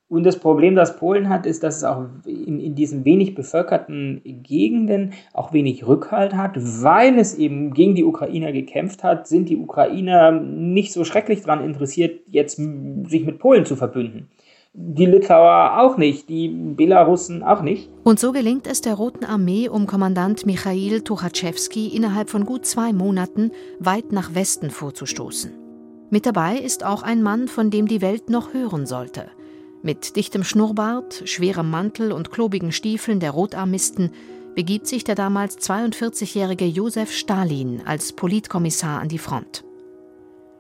Und 0.09 0.25
das 0.25 0.39
Problem, 0.39 0.75
das 0.75 0.97
Polen 0.97 1.29
hat, 1.29 1.45
ist, 1.45 1.63
dass 1.63 1.77
es 1.77 1.83
auch 1.83 2.05
in, 2.25 2.59
in 2.59 2.75
diesen 2.75 3.03
wenig 3.03 3.33
bevölkerten 3.33 4.21
Gegenden 4.23 5.13
auch 5.33 5.53
wenig 5.53 5.87
Rückhalt 5.87 6.35
hat, 6.35 6.55
weil 6.55 7.17
es 7.17 7.35
eben 7.35 7.73
gegen 7.73 7.95
die 7.95 8.03
Ukrainer 8.03 8.51
gekämpft 8.51 9.03
hat, 9.03 9.27
sind 9.27 9.49
die 9.49 9.57
Ukrainer 9.57 10.31
nicht 10.31 10.93
so 10.93 11.03
schrecklich 11.03 11.41
daran 11.41 11.63
interessiert, 11.63 12.21
jetzt 12.27 12.57
sich 12.57 13.25
mit 13.25 13.39
Polen 13.39 13.65
zu 13.65 13.75
verbünden 13.75 14.29
die 14.73 15.05
Litauer 15.05 15.79
auch 15.79 15.97
nicht, 15.97 16.29
die 16.29 16.49
Belarussen 16.49 17.43
auch 17.43 17.61
nicht. 17.61 17.89
Und 18.03 18.19
so 18.19 18.31
gelingt 18.31 18.65
es 18.65 18.81
der 18.81 18.95
Roten 18.95 19.23
Armee 19.23 19.69
um 19.69 19.85
Kommandant 19.85 20.45
Michail 20.45 21.01
Tuchatschewski 21.01 21.95
innerhalb 21.95 22.29
von 22.29 22.45
gut 22.45 22.65
zwei 22.65 22.91
Monaten 22.91 23.51
weit 23.79 24.11
nach 24.11 24.33
Westen 24.33 24.71
vorzustoßen. 24.71 25.51
Mit 26.09 26.25
dabei 26.25 26.57
ist 26.57 26.83
auch 26.83 27.03
ein 27.03 27.21
Mann, 27.21 27.47
von 27.47 27.69
dem 27.69 27.87
die 27.87 28.01
Welt 28.01 28.29
noch 28.29 28.53
hören 28.53 28.85
sollte. 28.85 29.27
Mit 29.83 30.15
dichtem 30.15 30.43
Schnurrbart, 30.43 31.23
schwerem 31.25 31.69
Mantel 31.69 32.11
und 32.11 32.31
klobigen 32.31 32.71
Stiefeln 32.71 33.19
der 33.19 33.31
Rotarmisten 33.31 34.11
begibt 34.55 34.87
sich 34.87 35.03
der 35.03 35.15
damals 35.15 35.57
42-jährige 35.59 36.65
Josef 36.65 37.11
Stalin 37.11 37.81
als 37.85 38.13
Politkommissar 38.13 39.01
an 39.01 39.09
die 39.09 39.17
Front. 39.17 39.63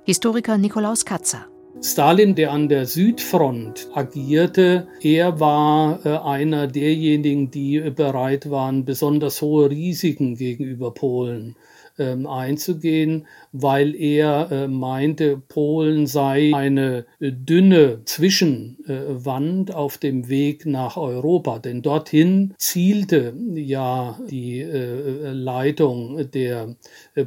Historiker 0.03 0.57
Nikolaus 0.57 1.05
Katzer. 1.05 1.45
Stalin, 1.81 2.35
der 2.35 2.51
an 2.51 2.69
der 2.69 2.85
Südfront 2.85 3.89
agierte, 3.93 4.87
er 5.01 5.39
war 5.39 6.05
äh, 6.05 6.17
einer 6.17 6.67
derjenigen, 6.67 7.51
die 7.51 7.79
bereit 7.79 8.49
waren, 8.49 8.85
besonders 8.85 9.41
hohe 9.41 9.69
Risiken 9.69 10.35
gegenüber 10.35 10.93
Polen 10.93 11.55
ähm, 11.99 12.25
einzugehen, 12.25 13.27
weil 13.51 13.95
er 13.95 14.51
äh, 14.51 14.67
meinte, 14.67 15.41
Polen 15.47 16.07
sei 16.07 16.51
eine 16.53 17.05
dünne 17.19 18.01
Zwischenwand 18.05 19.69
äh, 19.69 19.73
auf 19.73 19.97
dem 19.97 20.29
Weg 20.29 20.65
nach 20.65 20.95
Europa. 20.95 21.59
Denn 21.59 21.81
dorthin 21.81 22.53
zielte 22.57 23.35
ja 23.55 24.19
die 24.29 24.63
Leitung 24.63 26.31
der 26.31 26.75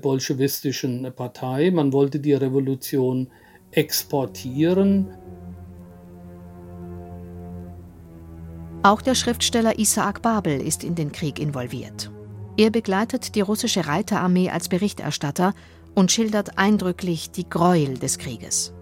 bolschewistischen 0.01 1.13
Partei. 1.15 1.71
Man 1.71 1.93
wollte 1.93 2.21
die 2.21 2.35
Revolution 2.35 3.29
exportieren. 3.77 5.09
Auch 8.83 9.03
der 9.03 9.15
Schriftsteller 9.15 9.79
Isaac 9.79 10.23
Babel 10.23 10.61
ist 10.61 10.83
in 10.83 10.95
den 10.95 11.13
Krieg 11.13 11.39
involviert. 11.39 12.11
Er 12.57 12.71
begleitet 12.71 13.35
die 13.35 13.43
russische 13.43 13.87
Reiterarmee 13.87 14.49
als 14.51 14.69
Berichterstatter 14.69 15.53
und 15.95 16.11
schildert 16.11 16.59
eindrücklich 16.59 17.31
die 17.31 17.49
Gräuel 17.49 17.99
des 17.99 18.19
Krieges. 18.19 18.73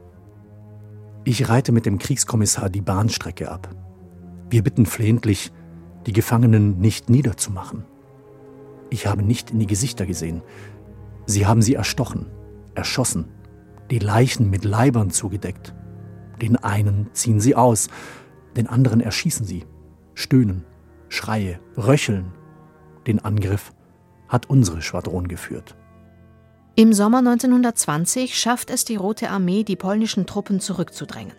Ich 1.24 1.48
reite 1.48 1.72
mit 1.72 1.86
dem 1.86 1.98
Kriegskommissar 1.98 2.70
die 2.70 2.82
Bahnstrecke 2.82 3.50
ab. 3.50 3.74
Wir 4.50 4.62
bitten 4.62 4.86
flehentlich, 4.86 5.52
die 6.06 6.12
Gefangenen 6.12 6.78
nicht 6.78 7.08
niederzumachen. 7.08 7.84
Ich 8.90 9.06
habe 9.06 9.22
nicht 9.22 9.50
in 9.50 9.58
die 9.58 9.66
Gesichter 9.66 10.06
gesehen. 10.06 10.42
Sie 11.26 11.46
haben 11.46 11.62
sie 11.62 11.74
erstochen, 11.74 12.26
erschossen, 12.74 13.33
die 13.94 14.00
Leichen 14.00 14.50
mit 14.50 14.64
Leibern 14.64 15.12
zugedeckt. 15.12 15.72
Den 16.42 16.56
einen 16.56 17.10
ziehen 17.12 17.38
sie 17.38 17.54
aus, 17.54 17.88
den 18.56 18.66
anderen 18.66 19.00
erschießen 19.00 19.46
sie. 19.46 19.66
Stöhnen, 20.14 20.64
Schreie, 21.08 21.60
Röcheln. 21.76 22.32
Den 23.06 23.20
Angriff 23.20 23.72
hat 24.26 24.50
unsere 24.50 24.82
Schwadron 24.82 25.28
geführt. 25.28 25.76
Im 26.74 26.92
Sommer 26.92 27.18
1920 27.18 28.36
schafft 28.36 28.70
es 28.70 28.84
die 28.84 28.96
Rote 28.96 29.30
Armee, 29.30 29.62
die 29.62 29.76
polnischen 29.76 30.26
Truppen 30.26 30.58
zurückzudrängen. 30.58 31.36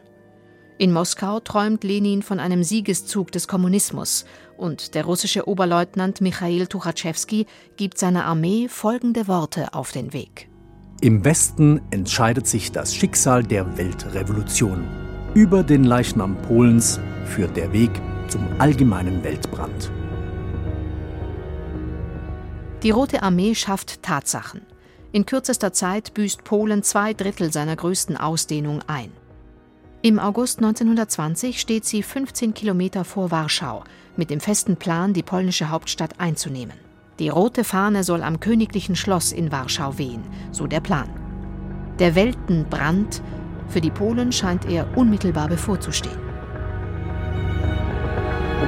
In 0.77 0.93
Moskau 0.93 1.41
träumt 1.41 1.83
Lenin 1.83 2.21
von 2.21 2.39
einem 2.39 2.63
Siegeszug 2.63 3.33
des 3.33 3.49
Kommunismus 3.49 4.23
und 4.55 4.95
der 4.95 5.03
russische 5.03 5.49
Oberleutnant 5.49 6.21
Michail 6.21 6.67
Tuchatschewski 6.67 7.47
gibt 7.75 7.97
seiner 7.97 8.23
Armee 8.23 8.69
folgende 8.69 9.27
Worte 9.27 9.73
auf 9.73 9.91
den 9.91 10.13
Weg. 10.13 10.47
Im 11.01 11.25
Westen 11.25 11.81
entscheidet 11.91 12.47
sich 12.47 12.71
das 12.71 12.95
Schicksal 12.95 13.43
der 13.43 13.77
Weltrevolution. 13.77 14.87
Über 15.33 15.61
den 15.61 15.83
Leichnam 15.83 16.37
Polens 16.43 17.01
führt 17.25 17.57
der 17.57 17.73
Weg 17.73 17.91
zum 18.29 18.41
allgemeinen 18.59 19.21
Weltbrand. 19.21 19.91
Die 22.81 22.91
Rote 22.91 23.23
Armee 23.23 23.55
schafft 23.55 24.03
Tatsachen. 24.03 24.61
In 25.11 25.25
kürzester 25.25 25.73
Zeit 25.73 26.13
büßt 26.13 26.45
Polen 26.45 26.81
zwei 26.81 27.13
Drittel 27.13 27.51
seiner 27.51 27.75
größten 27.75 28.15
Ausdehnung 28.15 28.81
ein. 28.87 29.11
Im 30.01 30.17
August 30.17 30.59
1920 30.59 31.59
steht 31.59 31.83
sie 31.83 32.03
15 32.03 32.53
Kilometer 32.53 33.03
vor 33.03 33.31
Warschau 33.31 33.83
mit 34.15 34.29
dem 34.29 34.39
festen 34.39 34.77
Plan, 34.77 35.11
die 35.11 35.23
polnische 35.23 35.69
Hauptstadt 35.69 36.21
einzunehmen. 36.21 36.84
Die 37.17 37.29
rote 37.29 37.63
Fahne 37.63 38.03
soll 38.03 38.21
am 38.21 38.41
königlichen 38.41 38.97
Schloss 38.97 39.31
in 39.31 39.49
Warschau 39.49 39.97
wehen, 39.97 40.21
so 40.51 40.67
der 40.67 40.81
Plan. 40.81 41.09
Der 41.97 42.13
Weltenbrand, 42.13 43.21
für 43.69 43.79
die 43.79 43.89
Polen 43.89 44.33
scheint 44.33 44.69
er 44.69 44.85
unmittelbar 44.97 45.47
bevorzustehen. 45.47 46.19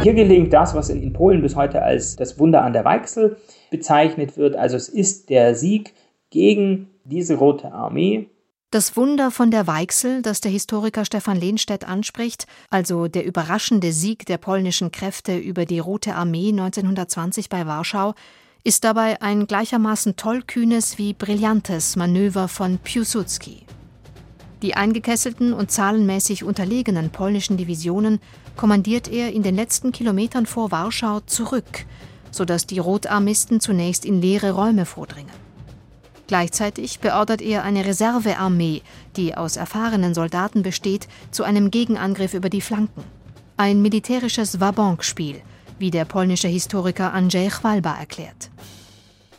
Hier 0.01 0.13
gelingt 0.13 0.54
das, 0.54 0.74
was 0.75 0.89
in 0.89 1.12
Polen 1.12 1.42
bis 1.42 1.58
heute 1.58 1.82
als 1.82 2.16
das 2.16 2.39
Wunder 2.39 2.63
an 2.63 2.72
der 2.72 2.86
Weichsel 2.86 3.36
bezeichnet 3.70 4.38
wird. 4.38 4.56
Also 4.56 4.77
es 4.77 4.88
ist 4.88 5.30
der 5.30 5.54
Sieg 5.54 5.94
gegen 6.30 6.88
diese 7.04 7.36
Rote 7.36 7.74
Armee, 7.74 8.30
das 8.71 8.97
Wunder 8.97 9.31
von 9.31 9.50
der 9.50 9.65
Weichsel, 9.65 10.21
das 10.21 10.41
der 10.41 10.51
Historiker 10.51 11.05
Stefan 11.05 11.39
Lehnstedt 11.39 11.86
anspricht, 11.86 12.47
also 12.69 13.07
der 13.07 13.25
überraschende 13.25 13.93
Sieg 13.93 14.25
der 14.25 14.38
polnischen 14.38 14.91
Kräfte 14.91 15.38
über 15.38 15.65
die 15.65 15.79
Rote 15.79 16.15
Armee 16.15 16.50
1920 16.50 17.47
bei 17.47 17.65
Warschau, 17.65 18.13
ist 18.65 18.83
dabei 18.83 19.21
ein 19.21 19.47
gleichermaßen 19.47 20.17
tollkühnes 20.17 20.97
wie 20.97 21.13
brillantes 21.13 21.95
Manöver 21.95 22.50
von 22.50 22.77
Piłsudski. 22.79 23.65
Die 24.62 24.75
eingekesselten 24.75 25.53
und 25.53 25.71
zahlenmäßig 25.71 26.43
unterlegenen 26.43 27.09
polnischen 27.09 27.55
Divisionen 27.55 28.19
kommandiert 28.57 29.07
er 29.07 29.31
in 29.31 29.43
den 29.43 29.55
letzten 29.55 29.93
Kilometern 29.93 30.45
vor 30.45 30.71
Warschau 30.71 31.21
zurück, 31.21 31.86
sodass 32.31 32.67
die 32.67 32.79
Rotarmisten 32.79 33.62
zunächst 33.62 34.03
in 34.03 34.19
leere 34.19 34.51
Räume 34.51 34.86
vordringen. 34.86 35.47
Gleichzeitig 36.27 37.00
beordert 37.00 37.41
er 37.41 37.63
eine 37.63 37.86
Reservearmee, 37.86 38.81
die 39.15 39.36
aus 39.36 39.55
erfahrenen 39.55 40.13
Soldaten 40.13 40.62
besteht, 40.62 41.07
zu 41.31 41.43
einem 41.43 41.72
Gegenangriff 41.72 42.34
über 42.34 42.50
die 42.50 42.62
Flanken. 42.62 43.03
Ein 43.55 43.81
militärisches 43.81 44.60
Wabonk-Spiel, 44.60 45.41
wie 45.79 45.89
der 45.89 46.05
polnische 46.05 46.50
Historiker 46.50 47.13
Andrzej 47.13 47.50
Chwalba 47.50 47.96
erklärt. 47.98 48.50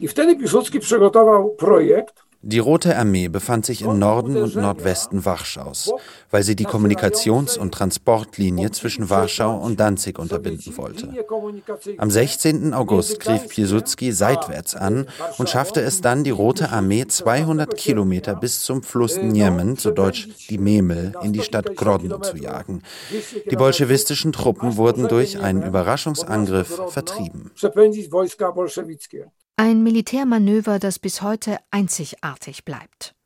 I 0.01 0.09
wtedy 0.09 0.37
Piłsudski 0.37 0.81
przygotował 0.81 1.55
projekt, 1.57 2.28
die 2.43 2.61
Rote 2.61 2.97
Armee 2.97 3.27
befand 3.27 3.67
sich 3.67 3.83
im 3.83 3.99
Norden 3.99 4.37
und 4.37 4.55
Nordwesten 4.55 5.25
Warschaus, 5.25 5.93
weil 6.31 6.45
sie 6.45 6.55
die 6.55 6.67
Kommunikations- 6.67 7.59
und 7.59 7.75
Transportlinie 7.75 8.71
zwischen 8.71 9.11
Warschau 9.11 9.57
und 9.57 9.81
Danzig 9.81 10.21
unterbinden 10.21 10.77
wollte. 10.77 11.13
Am 11.99 12.11
16. 12.11 12.75
August 12.75 13.19
griff 13.19 13.49
Piłsudski 13.49 14.13
seitwärts 14.13 14.77
an 14.77 15.09
und 15.39 15.51
schaffte 15.51 15.81
es 15.81 16.01
dann, 16.01 16.23
die 16.23 16.31
Rote 16.31 16.71
Armee 16.71 17.07
200 17.09 17.77
Kilometer 17.77 18.37
bis 18.37 18.63
zum 18.63 18.85
Fluss 18.85 19.17
Niemen, 19.17 19.77
zu 19.77 19.91
Deutsch 19.91 20.29
die 20.49 20.59
Memel, 20.59 21.15
in 21.23 21.33
die 21.33 21.43
Stadt 21.43 21.75
Grodno 21.75 22.21
zu 22.21 22.37
jagen. 22.37 22.83
Die 23.51 23.57
bolschewistischen 23.57 24.33
Truppen 24.33 24.77
wurden 24.77 25.09
durch 25.09 25.41
einen 25.41 25.65
Überraschungsangriff 25.65 26.81
vertrieben. 26.89 27.51
Ein 29.61 29.83
Militärmanöver, 29.83 30.79
das 30.79 31.01
bis 31.01 31.21
heute 31.21 31.59
einzigartig 31.73 32.65
bleibt. 32.65 33.17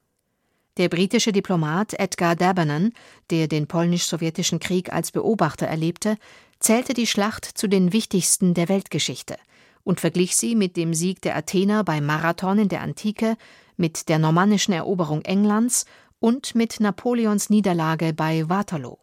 Der 0.78 0.88
britische 0.88 1.30
Diplomat 1.30 1.92
Edgar 1.92 2.36
Dabernon, 2.36 2.94
der 3.28 3.48
den 3.48 3.66
polnisch-sowjetischen 3.66 4.58
Krieg 4.58 4.90
als 4.94 5.10
Beobachter 5.12 5.66
erlebte, 5.66 6.16
zählte 6.58 6.94
die 6.94 7.06
Schlacht 7.06 7.44
zu 7.44 7.68
den 7.68 7.92
wichtigsten 7.92 8.54
der 8.54 8.70
Weltgeschichte 8.70 9.36
und 9.84 10.00
verglich 10.00 10.34
sie 10.34 10.54
mit 10.54 10.78
dem 10.78 10.94
Sieg 10.94 11.20
der 11.20 11.36
Athener 11.36 11.84
bei 11.84 12.00
Marathon 12.00 12.60
in 12.60 12.70
der 12.70 12.80
Antike, 12.80 13.36
mit 13.76 14.08
der 14.08 14.18
normannischen 14.18 14.72
Eroberung 14.72 15.20
Englands 15.26 15.84
und 16.18 16.54
mit 16.54 16.80
Napoleons 16.80 17.50
Niederlage 17.50 18.14
bei 18.14 18.48
Waterloo. 18.48 18.96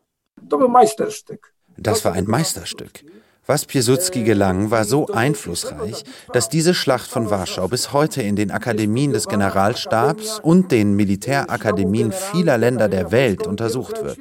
Das 1.77 2.03
war 2.03 2.13
ein 2.13 2.25
Meisterstück. 2.25 3.05
Was 3.49 3.65
Piłsudski 3.65 4.23
gelang, 4.23 4.69
war 4.69 4.85
so 4.85 5.07
einflussreich, 5.07 6.03
dass 6.31 6.49
diese 6.49 6.75
Schlacht 6.75 7.09
von 7.09 7.31
Warschau 7.31 7.67
bis 7.67 7.91
heute 7.93 8.21
in 8.21 8.35
den 8.35 8.51
Akademien 8.51 9.11
des 9.11 9.27
Generalstabs 9.27 10.39
und 10.43 10.71
den 10.71 10.93
Militärakademien 10.93 12.11
vieler 12.11 12.59
Länder 12.59 12.87
der 12.89 13.11
Welt 13.11 13.47
untersucht 13.47 14.03
wird. 14.03 14.19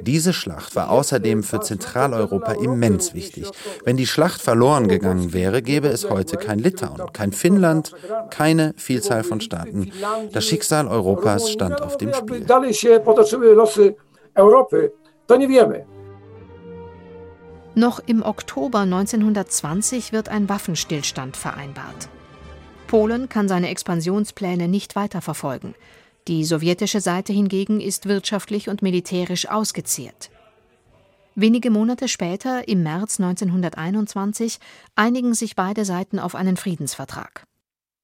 Diese 0.00 0.32
Schlacht 0.32 0.74
war 0.74 0.90
außerdem 0.90 1.44
für 1.44 1.60
Zentraleuropa 1.60 2.54
immens 2.54 3.14
wichtig. 3.14 3.48
Wenn 3.84 3.96
die 3.96 4.08
Schlacht 4.08 4.42
verloren 4.42 4.88
gegangen 4.88 5.32
wäre, 5.32 5.62
gäbe 5.62 5.86
es 5.86 6.10
heute 6.10 6.38
kein 6.38 6.58
Litauen, 6.58 7.12
kein 7.12 7.30
Finnland, 7.30 7.92
keine 8.30 8.74
Vielzahl 8.78 9.22
von 9.22 9.40
Staaten. 9.40 9.92
Das 10.32 10.44
Schicksal 10.44 10.88
Europas 10.88 11.52
stand 11.52 11.80
auf 11.80 11.98
dem 11.98 12.12
Spiel. 12.12 12.44
Noch 17.74 18.00
im 18.00 18.22
Oktober 18.22 18.80
1920 18.80 20.12
wird 20.12 20.28
ein 20.28 20.48
Waffenstillstand 20.50 21.38
vereinbart. 21.38 22.10
Polen 22.86 23.30
kann 23.30 23.48
seine 23.48 23.70
Expansionspläne 23.70 24.68
nicht 24.68 24.94
weiterverfolgen. 24.94 25.74
Die 26.28 26.44
sowjetische 26.44 27.00
Seite 27.00 27.32
hingegen 27.32 27.80
ist 27.80 28.06
wirtschaftlich 28.06 28.68
und 28.68 28.82
militärisch 28.82 29.48
ausgezehrt. 29.48 30.30
Wenige 31.34 31.70
Monate 31.70 32.08
später, 32.08 32.68
im 32.68 32.82
März 32.82 33.18
1921, 33.18 34.58
einigen 34.94 35.32
sich 35.32 35.56
beide 35.56 35.86
Seiten 35.86 36.18
auf 36.18 36.34
einen 36.34 36.58
Friedensvertrag. 36.58 37.44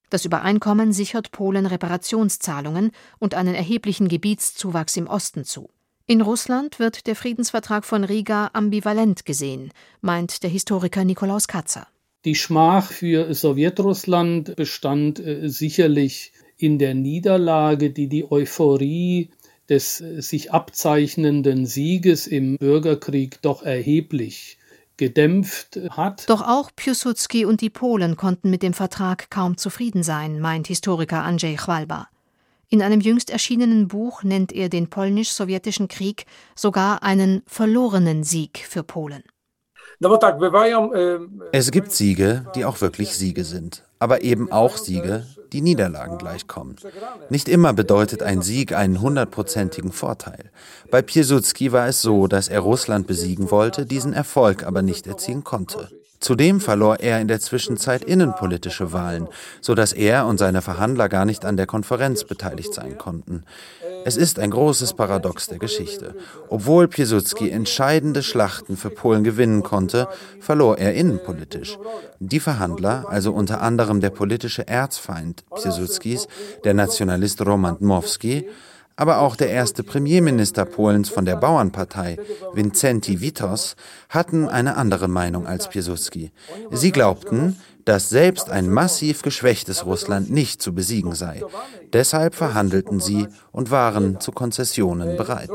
Das 0.09 0.25
Übereinkommen 0.25 0.91
sichert 0.93 1.31
Polen 1.31 1.67
Reparationszahlungen 1.67 2.89
und 3.19 3.35
einen 3.35 3.53
erheblichen 3.53 4.07
Gebietszuwachs 4.07 4.97
im 4.97 5.05
Osten 5.05 5.45
zu. 5.45 5.69
In 6.09 6.21
Russland 6.21 6.79
wird 6.79 7.05
der 7.05 7.15
Friedensvertrag 7.15 7.85
von 7.85 8.03
Riga 8.03 8.49
ambivalent 8.53 9.25
gesehen, 9.25 9.71
meint 10.01 10.41
der 10.41 10.49
Historiker 10.49 11.05
Nikolaus 11.05 11.47
Katzer. 11.47 11.85
Die 12.25 12.33
Schmach 12.33 12.91
für 12.91 13.31
Sowjetrussland 13.35 14.55
bestand 14.55 15.19
äh, 15.19 15.47
sicherlich 15.49 16.31
in 16.57 16.79
der 16.79 16.95
Niederlage, 16.95 17.91
die 17.91 18.07
die 18.07 18.25
Euphorie 18.31 19.29
des 19.69 20.01
äh, 20.01 20.23
sich 20.23 20.51
abzeichnenden 20.51 21.67
Sieges 21.67 22.25
im 22.25 22.57
Bürgerkrieg 22.57 23.43
doch 23.43 23.61
erheblich 23.61 24.57
gedämpft 24.97 25.79
hat. 25.91 26.27
Doch 26.27 26.41
auch 26.41 26.71
Piłsudski 26.75 27.45
und 27.45 27.61
die 27.61 27.69
Polen 27.69 28.17
konnten 28.17 28.49
mit 28.49 28.63
dem 28.63 28.73
Vertrag 28.73 29.29
kaum 29.29 29.57
zufrieden 29.57 30.01
sein, 30.01 30.39
meint 30.39 30.65
Historiker 30.65 31.21
Andrzej 31.21 31.57
Chwalba. 31.57 32.09
In 32.71 32.83
einem 32.83 33.01
jüngst 33.01 33.31
erschienenen 33.31 33.87
Buch 33.87 34.23
nennt 34.23 34.51
er 34.51 34.69
den 34.69 34.91
polnisch-sowjetischen 34.91 35.87
Krieg 35.87 36.25
sogar 36.55 37.01
einen 37.01 37.41
verlorenen 37.47 38.23
Sieg 38.23 38.59
für 38.59 38.83
Polen. 38.83 39.23
Es 41.51 41.71
gibt 41.71 41.91
Siege, 41.91 42.45
die 42.55 42.65
auch 42.65 42.79
wirklich 42.79 43.15
Siege 43.15 43.43
sind, 43.43 43.83
aber 43.97 44.21
eben 44.21 44.51
auch 44.51 44.77
Siege, 44.77 45.25
die 45.51 45.61
Niederlagen 45.61 46.19
gleichkommen. 46.19 46.75
Nicht 47.29 47.49
immer 47.49 47.73
bedeutet 47.73 48.21
ein 48.21 48.43
Sieg 48.43 48.73
einen 48.73 49.01
hundertprozentigen 49.01 49.91
Vorteil. 49.91 50.51
Bei 50.91 51.01
Piłsudski 51.01 51.71
war 51.71 51.87
es 51.87 52.03
so, 52.03 52.27
dass 52.27 52.49
er 52.49 52.59
Russland 52.59 53.07
besiegen 53.07 53.49
wollte, 53.49 53.87
diesen 53.87 54.13
Erfolg 54.13 54.63
aber 54.63 54.83
nicht 54.83 55.07
erzielen 55.07 55.43
konnte. 55.43 55.89
Zudem 56.19 56.59
verlor 56.59 56.99
er 56.99 57.21
in 57.21 57.27
der 57.27 57.39
Zwischenzeit 57.39 58.03
innenpolitische 58.03 58.91
Wahlen, 58.91 59.27
so 59.61 59.73
dass 59.73 59.93
er 59.93 60.25
und 60.25 60.37
seine 60.37 60.61
Verhandler 60.61 61.07
gar 61.07 61.25
nicht 61.25 61.45
an 61.45 61.55
der 61.55 61.65
Konferenz 61.65 62.25
beteiligt 62.25 62.73
sein 62.73 62.97
konnten. 62.97 63.43
Es 64.05 64.17
ist 64.17 64.39
ein 64.39 64.51
großes 64.51 64.93
Paradox 64.93 65.47
der 65.47 65.59
Geschichte. 65.59 66.15
Obwohl 66.49 66.87
Piłsudski 66.87 67.49
entscheidende 67.49 68.23
Schlachten 68.23 68.77
für 68.77 68.89
Polen 68.89 69.23
gewinnen 69.23 69.63
konnte, 69.63 70.07
verlor 70.39 70.77
er 70.77 70.93
innenpolitisch. 70.93 71.77
Die 72.19 72.39
Verhandler, 72.39 73.05
also 73.09 73.33
unter 73.33 73.61
anderem 73.61 74.01
der 74.01 74.09
politische 74.09 74.67
Erzfeind 74.67 75.43
Piłsudskis, 75.49 76.27
der 76.63 76.73
Nationalist 76.73 77.45
Roman 77.45 77.77
Dmowski, 77.77 78.47
aber 78.99 79.21
auch 79.21 79.37
der 79.37 79.49
erste 79.49 79.81
Premierminister 79.81 80.65
Polens 80.65 81.07
von 81.07 81.23
der 81.23 81.37
Bauernpartei, 81.37 82.17
Vincenty 82.51 83.21
Witos, 83.21 83.77
hatten 84.09 84.49
eine 84.49 84.75
andere 84.75 85.07
Meinung 85.07 85.47
als 85.47 85.69
Piłsudski. 85.69 86.33
Sie 86.71 86.91
glaubten, 86.91 87.55
dass 87.85 88.09
selbst 88.09 88.49
ein 88.49 88.69
massiv 88.69 89.21
geschwächtes 89.21 89.85
Russland 89.85 90.29
nicht 90.29 90.61
zu 90.61 90.75
besiegen 90.75 91.15
sei. 91.15 91.41
Deshalb 91.93 92.35
verhandelten 92.35 92.99
sie 92.99 93.27
und 93.53 93.71
waren 93.71 94.19
zu 94.19 94.33
Konzessionen 94.33 95.15
bereit. 95.15 95.49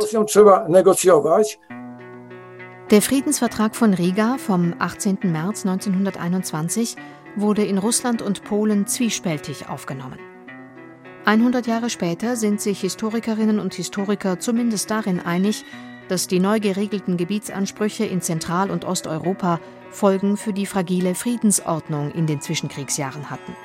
Der 2.91 3.03
Friedensvertrag 3.03 3.77
von 3.77 3.93
Riga 3.93 4.39
vom 4.39 4.75
18. 4.79 5.19
März 5.25 5.67
1921 5.67 6.97
wurde 7.37 7.63
in 7.63 7.77
Russland 7.77 8.23
und 8.23 8.43
Polen 8.45 8.87
zwiespältig 8.87 9.69
aufgenommen. 9.69 10.19
100 11.25 11.67
Jahre 11.67 11.89
später 11.89 12.37
sind 12.37 12.61
sich 12.61 12.81
Historikerinnen 12.83 13.59
und 13.59 13.73
Historiker 13.73 14.39
zumindest 14.41 14.91
darin 14.91 15.21
einig, 15.21 15.65
dass 16.09 16.27
die 16.27 16.39
neu 16.39 16.61
geregelten 16.61 17.17
Gebietsansprüche 17.17 18.05
in 18.05 18.21
Zentral- 18.21 18.71
und 18.71 18.85
Osteuropa 18.85 19.59
Folgen 19.91 20.37
für 20.37 20.53
die 20.53 20.67
fragile 20.67 21.15
Friedensordnung 21.15 22.11
in 22.13 22.27
den 22.27 22.43
Zwischenkriegsjahren 22.43 23.31
hatten. 23.31 23.57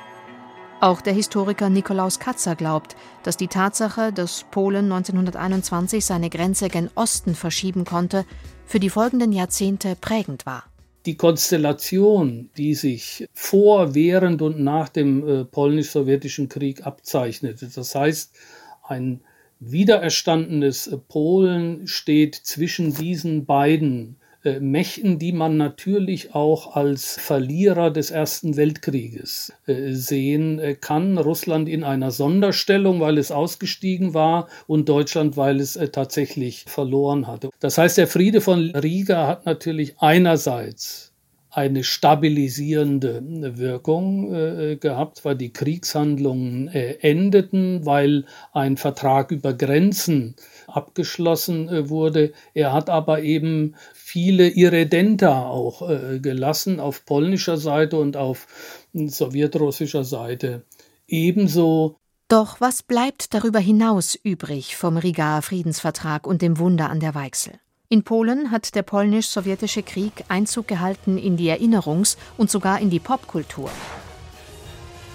Auch 0.80 1.02
der 1.02 1.12
Historiker 1.12 1.68
Nikolaus 1.68 2.18
Katzer 2.18 2.56
glaubt, 2.56 2.96
dass 3.24 3.36
die 3.36 3.48
Tatsache, 3.48 4.10
dass 4.10 4.44
Polen 4.50 4.90
1921 4.90 6.02
seine 6.02 6.30
Grenze 6.30 6.68
gen 6.68 6.88
Osten 6.94 7.34
verschieben 7.34 7.84
konnte, 7.84 8.24
für 8.64 8.80
die 8.80 8.88
folgenden 8.88 9.32
Jahrzehnte 9.32 9.96
prägend 10.00 10.46
war 10.46 10.69
die 11.06 11.16
Konstellation, 11.16 12.50
die 12.56 12.74
sich 12.74 13.26
vor, 13.32 13.94
während 13.94 14.42
und 14.42 14.60
nach 14.60 14.88
dem 14.88 15.26
äh, 15.26 15.44
polnisch-sowjetischen 15.44 16.48
Krieg 16.48 16.86
abzeichnete. 16.86 17.70
Das 17.74 17.94
heißt, 17.94 18.36
ein 18.82 19.22
wiedererstandenes 19.60 20.88
äh, 20.88 20.98
Polen 20.98 21.86
steht 21.86 22.34
zwischen 22.34 22.94
diesen 22.94 23.46
beiden 23.46 24.16
Mächten, 24.58 25.18
die 25.18 25.32
man 25.32 25.56
natürlich 25.56 26.34
auch 26.34 26.74
als 26.74 27.16
Verlierer 27.20 27.90
des 27.90 28.10
Ersten 28.10 28.56
Weltkrieges 28.56 29.52
äh, 29.66 29.92
sehen 29.92 30.58
äh, 30.58 30.74
kann. 30.74 31.18
Russland 31.18 31.68
in 31.68 31.84
einer 31.84 32.10
Sonderstellung, 32.10 33.00
weil 33.00 33.18
es 33.18 33.30
ausgestiegen 33.30 34.14
war 34.14 34.48
und 34.66 34.88
Deutschland, 34.88 35.36
weil 35.36 35.60
es 35.60 35.78
tatsächlich 35.92 36.64
verloren 36.66 37.26
hatte. 37.26 37.50
Das 37.60 37.76
heißt, 37.76 37.98
der 37.98 38.06
Friede 38.06 38.40
von 38.40 38.70
Riga 38.70 39.26
hat 39.26 39.46
natürlich 39.46 39.94
einerseits 39.98 41.09
eine 41.50 41.84
stabilisierende 41.84 43.22
Wirkung 43.58 44.32
äh, 44.32 44.76
gehabt, 44.76 45.24
weil 45.24 45.36
die 45.36 45.52
Kriegshandlungen 45.52 46.68
äh, 46.68 46.98
endeten, 47.00 47.84
weil 47.84 48.24
ein 48.52 48.76
Vertrag 48.76 49.30
über 49.30 49.52
Grenzen 49.52 50.36
abgeschlossen 50.66 51.68
äh, 51.68 51.88
wurde. 51.88 52.32
Er 52.54 52.72
hat 52.72 52.88
aber 52.88 53.22
eben 53.22 53.74
viele 53.92 54.48
Irredenta 54.48 55.46
auch 55.48 55.88
äh, 55.88 56.20
gelassen 56.20 56.80
auf 56.80 57.04
polnischer 57.04 57.56
Seite 57.56 57.98
und 57.98 58.16
auf 58.16 58.46
sowjetrussischer 58.92 60.04
Seite. 60.04 60.64
Ebenso 61.08 61.96
doch 62.30 62.60
was 62.60 62.84
bleibt 62.84 63.34
darüber 63.34 63.58
hinaus 63.58 64.14
übrig 64.14 64.76
vom 64.76 64.96
Rigaer 64.96 65.42
Friedensvertrag 65.42 66.28
und 66.28 66.42
dem 66.42 66.58
Wunder 66.60 66.88
an 66.88 67.00
der 67.00 67.16
Weichsel? 67.16 67.58
In 67.92 68.04
Polen 68.04 68.52
hat 68.52 68.76
der 68.76 68.84
polnisch-sowjetische 68.84 69.82
Krieg 69.82 70.12
Einzug 70.28 70.68
gehalten 70.68 71.18
in 71.18 71.36
die 71.36 71.50
Erinnerungs- 71.50 72.16
und 72.38 72.48
sogar 72.48 72.78
in 72.78 72.88
die 72.88 73.00
Popkultur. 73.00 73.68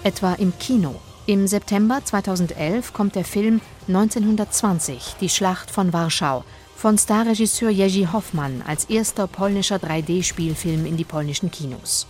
Etwa 0.04 0.34
im 0.34 0.52
Kino. 0.58 0.94
Im 1.24 1.46
September 1.46 2.04
2011 2.04 2.92
kommt 2.92 3.14
der 3.14 3.24
Film 3.24 3.62
1920, 3.88 5.16
Die 5.22 5.30
Schlacht 5.30 5.70
von 5.70 5.94
Warschau, 5.94 6.44
von 6.76 6.98
Starregisseur 6.98 7.70
Jerzy 7.70 8.08
Hoffmann 8.12 8.62
als 8.66 8.84
erster 8.90 9.26
polnischer 9.26 9.76
3D-Spielfilm 9.76 10.84
in 10.84 10.98
die 10.98 11.04
polnischen 11.04 11.50
Kinos. 11.50 12.06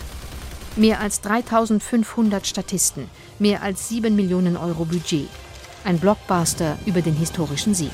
Mehr 0.74 0.98
als 0.98 1.20
3500 1.20 2.44
Statisten, 2.44 3.08
mehr 3.38 3.62
als 3.62 3.88
7 3.88 4.16
Millionen 4.16 4.56
Euro 4.56 4.84
Budget. 4.84 5.28
Ein 5.84 6.00
Blockbuster 6.00 6.76
über 6.86 7.02
den 7.02 7.14
historischen 7.14 7.72
Sieg. 7.72 7.92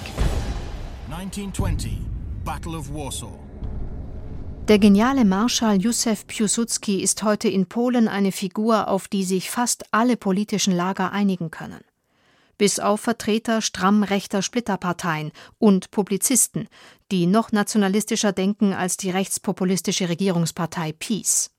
1920, 1.10 1.98
Battle 1.98 2.00
of 2.00 2.02
Warsaw. 2.02 2.11
Der 4.68 4.78
geniale 4.80 5.24
Marschall 5.24 5.76
Józef 5.76 6.26
Piłsudski 6.26 7.00
ist 7.00 7.22
heute 7.22 7.48
in 7.48 7.66
Polen 7.66 8.08
eine 8.08 8.32
Figur, 8.32 8.88
auf 8.88 9.06
die 9.06 9.22
sich 9.22 9.48
fast 9.48 9.84
alle 9.92 10.16
politischen 10.16 10.74
Lager 10.74 11.12
einigen 11.12 11.52
können. 11.52 11.84
Bis 12.58 12.80
auf 12.80 13.00
Vertreter 13.00 13.62
stramm 13.62 14.02
rechter 14.02 14.42
Splitterparteien 14.42 15.30
und 15.58 15.92
Publizisten, 15.92 16.68
die 17.12 17.26
noch 17.26 17.52
nationalistischer 17.52 18.32
denken 18.32 18.72
als 18.72 18.96
die 18.96 19.10
rechtspopulistische 19.10 20.08
Regierungspartei 20.08 20.92
PiS. 20.92 21.52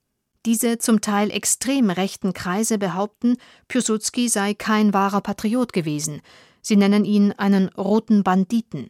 Diese 0.45 0.79
zum 0.79 0.99
Teil 0.99 1.31
extrem 1.31 1.91
rechten 1.91 2.33
Kreise 2.33 2.77
behaupten, 2.77 3.37
Piłsudski 3.69 4.27
sei 4.27 4.53
kein 4.53 4.93
wahrer 4.93 5.21
Patriot 5.21 5.71
gewesen. 5.71 6.21
Sie 6.61 6.75
nennen 6.75 7.05
ihn 7.05 7.31
einen 7.31 7.69
roten 7.69 8.23
Banditen 8.23 8.89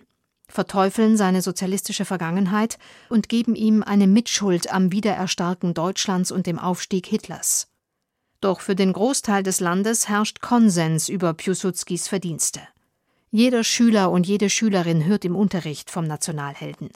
verteufeln 0.53 1.17
seine 1.17 1.41
sozialistische 1.41 2.05
Vergangenheit 2.05 2.77
und 3.09 3.27
geben 3.27 3.55
ihm 3.55 3.83
eine 3.83 4.07
Mitschuld 4.07 4.71
am 4.71 4.91
Wiedererstarken 4.91 5.73
Deutschlands 5.73 6.31
und 6.31 6.45
dem 6.45 6.59
Aufstieg 6.59 7.07
Hitlers. 7.07 7.67
Doch 8.39 8.59
für 8.59 8.75
den 8.75 8.93
Großteil 8.93 9.41
des 9.41 9.59
Landes 9.59 10.09
herrscht 10.09 10.41
Konsens 10.41 11.09
über 11.09 11.33
Piłsudskis 11.33 12.07
Verdienste. 12.07 12.61
Jeder 13.31 13.63
Schüler 13.63 14.11
und 14.11 14.27
jede 14.27 14.49
Schülerin 14.49 15.05
hört 15.05 15.25
im 15.25 15.35
Unterricht 15.35 15.89
vom 15.89 16.05
Nationalhelden. 16.05 16.89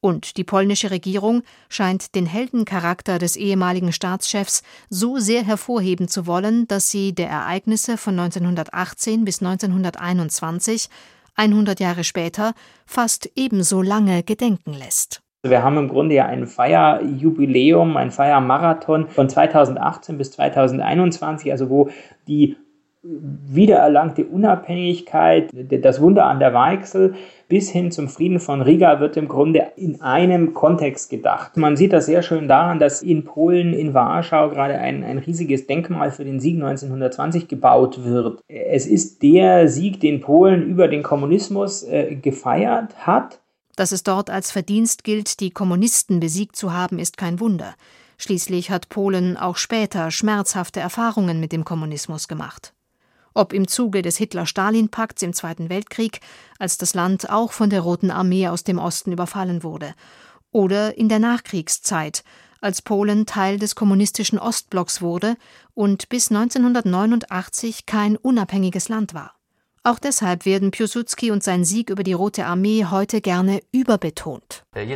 Und 0.00 0.38
die 0.38 0.44
polnische 0.44 0.90
Regierung 0.90 1.42
scheint 1.68 2.14
den 2.14 2.24
Heldencharakter 2.24 3.18
des 3.18 3.36
ehemaligen 3.36 3.92
Staatschefs 3.92 4.62
so 4.88 5.18
sehr 5.18 5.44
hervorheben 5.44 6.08
zu 6.08 6.26
wollen, 6.26 6.66
dass 6.66 6.90
sie 6.90 7.14
der 7.14 7.28
Ereignisse 7.28 7.98
von 7.98 8.18
1918 8.18 9.24
bis 9.26 9.42
1921 9.42 10.88
100 11.40 11.80
Jahre 11.80 12.04
später 12.04 12.52
fast 12.84 13.30
ebenso 13.34 13.80
lange 13.80 14.22
gedenken 14.22 14.74
lässt. 14.74 15.22
Wir 15.42 15.62
haben 15.62 15.78
im 15.78 15.88
Grunde 15.88 16.16
ja 16.16 16.26
ein 16.26 16.46
Feierjubiläum, 16.46 17.96
ein 17.96 18.10
Feiermarathon 18.10 19.08
von 19.08 19.26
2018 19.30 20.18
bis 20.18 20.32
2021, 20.32 21.50
also 21.50 21.70
wo 21.70 21.88
die 22.28 22.56
wiedererlangte 23.02 24.26
Unabhängigkeit, 24.26 25.50
das 25.52 26.02
Wunder 26.02 26.26
an 26.26 26.38
der 26.38 26.52
Weichsel 26.52 27.14
bis 27.48 27.70
hin 27.70 27.90
zum 27.90 28.08
Frieden 28.08 28.40
von 28.40 28.60
Riga 28.60 29.00
wird 29.00 29.16
im 29.16 29.26
Grunde 29.26 29.72
in 29.76 30.02
einem 30.02 30.52
Kontext 30.52 31.08
gedacht. 31.08 31.56
Man 31.56 31.78
sieht 31.78 31.94
das 31.94 32.06
sehr 32.06 32.22
schön 32.22 32.46
daran, 32.46 32.78
dass 32.78 33.02
in 33.02 33.24
Polen, 33.24 33.72
in 33.72 33.94
Warschau 33.94 34.50
gerade 34.50 34.74
ein, 34.74 35.02
ein 35.02 35.16
riesiges 35.16 35.66
Denkmal 35.66 36.10
für 36.10 36.24
den 36.24 36.40
Sieg 36.40 36.56
1920 36.56 37.48
gebaut 37.48 38.04
wird. 38.04 38.42
Es 38.48 38.86
ist 38.86 39.22
der 39.22 39.68
Sieg, 39.68 40.00
den 40.00 40.20
Polen 40.20 40.62
über 40.62 40.86
den 40.86 41.02
Kommunismus 41.02 41.82
äh, 41.82 42.16
gefeiert 42.16 43.06
hat. 43.06 43.40
Dass 43.76 43.92
es 43.92 44.02
dort 44.02 44.28
als 44.28 44.50
Verdienst 44.50 45.04
gilt, 45.04 45.40
die 45.40 45.50
Kommunisten 45.50 46.20
besiegt 46.20 46.54
zu 46.54 46.74
haben, 46.74 46.98
ist 46.98 47.16
kein 47.16 47.40
Wunder. 47.40 47.74
Schließlich 48.18 48.70
hat 48.70 48.90
Polen 48.90 49.38
auch 49.38 49.56
später 49.56 50.10
schmerzhafte 50.10 50.80
Erfahrungen 50.80 51.40
mit 51.40 51.52
dem 51.52 51.64
Kommunismus 51.64 52.28
gemacht 52.28 52.74
ob 53.34 53.52
im 53.52 53.68
Zuge 53.68 54.02
des 54.02 54.16
Hitler-Stalin-Pakts 54.16 55.22
im 55.22 55.32
Zweiten 55.32 55.68
Weltkrieg, 55.68 56.20
als 56.58 56.78
das 56.78 56.94
Land 56.94 57.30
auch 57.30 57.52
von 57.52 57.70
der 57.70 57.80
Roten 57.80 58.10
Armee 58.10 58.48
aus 58.48 58.64
dem 58.64 58.78
Osten 58.78 59.12
überfallen 59.12 59.62
wurde, 59.62 59.94
oder 60.52 60.96
in 60.98 61.08
der 61.08 61.18
Nachkriegszeit, 61.18 62.24
als 62.60 62.82
Polen 62.82 63.26
Teil 63.26 63.58
des 63.58 63.74
kommunistischen 63.74 64.38
Ostblocks 64.38 65.00
wurde 65.00 65.36
und 65.74 66.08
bis 66.08 66.30
1989 66.30 67.86
kein 67.86 68.16
unabhängiges 68.16 68.88
Land 68.88 69.14
war. 69.14 69.39
Auch 69.82 69.98
deshalb 69.98 70.44
werden 70.44 70.72
Piłsudski 70.72 71.30
und 71.30 71.42
sein 71.42 71.64
Sieg 71.64 71.88
über 71.88 72.02
die 72.02 72.12
Rote 72.12 72.44
Armee 72.44 72.84
heute 72.84 73.22
gerne 73.22 73.60
überbetont. 73.72 74.62
Wenn 74.74 74.88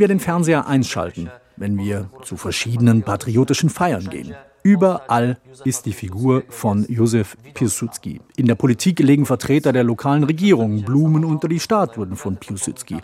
wir 0.00 0.08
den 0.08 0.18
Fernseher 0.18 0.66
einschalten, 0.66 1.30
wenn 1.56 1.78
wir 1.78 2.10
zu 2.24 2.36
verschiedenen 2.36 3.02
patriotischen 3.02 3.70
Feiern 3.70 4.10
gehen, 4.10 4.34
Überall 4.64 5.38
ist 5.64 5.86
die 5.86 5.92
Figur 5.92 6.44
von 6.48 6.86
Josef 6.88 7.36
Piłsudski. 7.52 8.20
In 8.36 8.46
der 8.46 8.54
Politik 8.54 9.00
legen 9.00 9.26
Vertreter 9.26 9.72
der 9.72 9.82
lokalen 9.82 10.22
Regierung 10.22 10.84
Blumen 10.84 11.24
unter 11.24 11.48
die 11.48 11.58
Statuen 11.58 12.14
von 12.14 12.36
Piłsudski. 12.36 12.98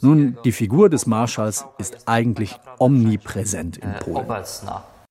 Nun, 0.00 0.36
die 0.44 0.50
Figur 0.50 0.90
des 0.90 1.06
Marschalls 1.06 1.64
ist 1.78 2.08
eigentlich 2.08 2.58
omnipräsent 2.78 3.76
in 3.76 3.94
Polen. 4.00 4.26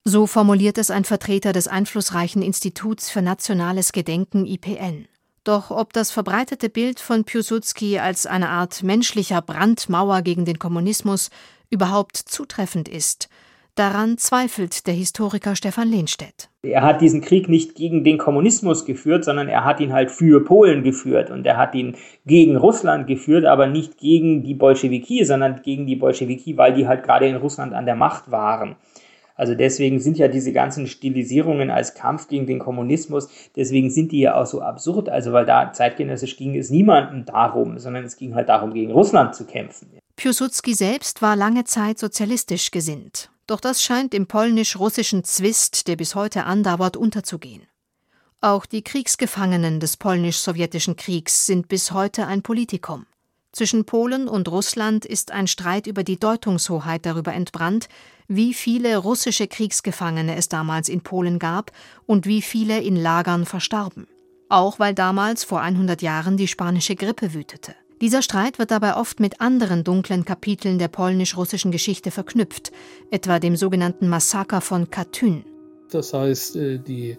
So 0.06 0.28
formuliert 0.28 0.78
es 0.78 0.92
ein 0.92 1.06
Vertreter 1.06 1.54
des 1.54 1.70
einflussreichen 1.70 2.42
Instituts 2.42 3.10
für 3.10 3.22
nationales 3.22 3.94
Gedenken 3.94 4.46
IPN. 4.46 5.08
Doch 5.46 5.72
ob 5.72 5.94
das 5.94 6.12
verbreitete 6.12 6.70
Bild 6.70 7.00
von 7.00 7.24
Piłsudski 7.24 8.00
als 8.00 8.26
eine 8.26 8.50
Art 8.50 8.84
menschlicher 8.84 9.42
Brandmauer 9.42 10.22
gegen 10.22 10.44
den 10.44 10.60
Kommunismus 10.60 11.30
überhaupt 11.70 12.18
zutreffend 12.18 12.89
ist, 12.89 13.30
Daran 13.76 14.20
zweifelt 14.20 14.86
der 14.86 14.94
Historiker 14.94 15.56
Stefan 15.56 15.88
Lehnstedt. 15.88 16.48
Er 16.62 16.84
hat 16.84 17.02
diesen 17.02 17.22
Krieg 17.22 17.50
nicht 17.50 17.74
gegen 17.74 18.04
den 18.04 18.20
Kommunismus 18.20 18.86
geführt, 18.86 19.26
sondern 19.26 19.48
er 19.48 19.66
hat 19.66 19.80
ihn 19.80 19.94
halt 19.94 20.12
für 20.12 20.44
Polen 20.46 20.84
geführt 20.84 21.32
und 21.32 21.48
er 21.48 21.58
hat 21.58 21.74
ihn 21.74 21.96
gegen 22.28 22.56
Russland 22.56 23.08
geführt, 23.08 23.46
aber 23.46 23.66
nicht 23.66 23.98
gegen 23.98 24.44
die 24.44 24.54
Bolschewiki, 24.54 25.26
sondern 25.26 25.63
gegen 25.63 25.88
die 25.88 25.96
Bolschewiki, 25.96 26.56
weil 26.56 26.76
die 26.76 26.88
halt 26.88 27.02
gerade 27.02 27.28
in 27.28 27.36
Russland 27.36 27.74
an 27.74 27.88
der 27.88 27.96
Macht 27.96 28.30
waren. 28.30 28.76
Also 29.36 29.56
deswegen 29.56 30.00
sind 30.00 30.17
ja 30.17 30.28
diese 30.28 30.54
ganzen 30.54 30.88
Stilisierungen 30.88 31.69
als 31.69 31.93
Kampf 31.96 32.28
gegen 32.28 32.46
den 32.46 32.60
Kommunismus, 32.60 33.30
deswegen 33.56 33.89
sind 33.89 34.12
die 34.12 34.22
ja 34.22 34.36
auch 34.36 34.46
so 34.46 34.62
absurd. 34.62 35.10
Also 35.10 35.34
weil 35.34 35.46
da 35.46 35.74
zeitgenössisch 35.74 36.38
ging 36.38 36.56
es 36.56 36.69
niemandem 36.69 37.26
darum, 37.26 37.80
sondern 37.80 38.04
es 38.04 38.17
ging 38.17 38.36
halt 38.36 38.50
darum, 38.50 38.74
gegen 38.74 38.91
Russland 38.91 39.36
zu 39.36 39.46
kämpfen. 39.46 39.89
Piłsudski 40.15 40.74
selbst 40.74 41.22
war 41.22 41.36
lange 41.36 41.63
Zeit 41.63 41.98
sozialistisch 41.98 42.69
gesinnt 42.69 43.30
doch 43.48 43.60
das 43.60 43.84
scheint 43.84 44.13
im 44.13 44.28
polnisch-russischen 44.28 45.24
Zwist, 45.24 45.88
der 45.88 45.96
bis 45.96 46.15
heute 46.15 46.46
andauert, 46.46 46.96
unterzugehen. 46.96 47.67
Auch 48.41 48.65
die 48.65 48.84
Kriegsgefangenen 48.84 49.80
des 49.80 49.98
polnisch-sowjetischen 49.98 50.96
Kriegs 50.96 51.46
sind 51.46 51.67
bis 51.67 51.91
heute 51.91 52.26
ein 52.26 52.41
Politikum. 52.41 53.06
Zwischen 53.54 53.86
Polen 53.86 54.28
und 54.28 54.50
Russland 54.50 55.06
ist 55.06 55.32
ein 55.32 55.46
Streit 55.46 55.86
über 55.86 56.04
die 56.04 56.20
Deutungshoheit 56.20 57.06
darüber 57.06 57.34
entbrannt, 57.34 57.88
wie 58.28 58.52
viele 58.52 58.98
russische 58.98 59.48
Kriegsgefangene 59.48 60.36
es 60.36 60.50
damals 60.50 60.89
in 60.89 61.02
Polen 61.02 61.38
gab 61.38 61.72
und 62.08 62.26
wie 62.26 62.42
viele 62.42 62.82
in 62.82 62.96
Lagern 62.96 63.46
verstarben. 63.46 64.08
Auch 64.50 64.80
weil 64.80 64.96
damals 64.96 65.44
vor 65.44 65.62
100 65.62 66.02
Jahren 66.02 66.36
die 66.36 66.48
spanische 66.48 66.96
Grippe 66.96 67.36
wütete. 67.36 67.76
Dieser 68.02 68.24
Streit 68.24 68.58
wird 68.58 68.72
dabei 68.72 68.96
oft 68.96 69.20
mit 69.20 69.39
anderen 69.39 69.84
dunklen 69.84 70.26
Kapiteln 70.26 70.80
der 70.80 70.88
polnisch-russischen 70.88 71.72
Geschichte 71.72 72.10
verknüpft, 72.10 72.72
etwa 73.12 73.38
dem 73.38 73.56
sogenannten 73.56 74.10
Massaker 74.10 74.62
von 74.62 74.89
Katyn. 74.89 75.46
Das 75.91 76.13
heißt, 76.13 76.56
äh, 76.56 76.80
die 76.80 77.17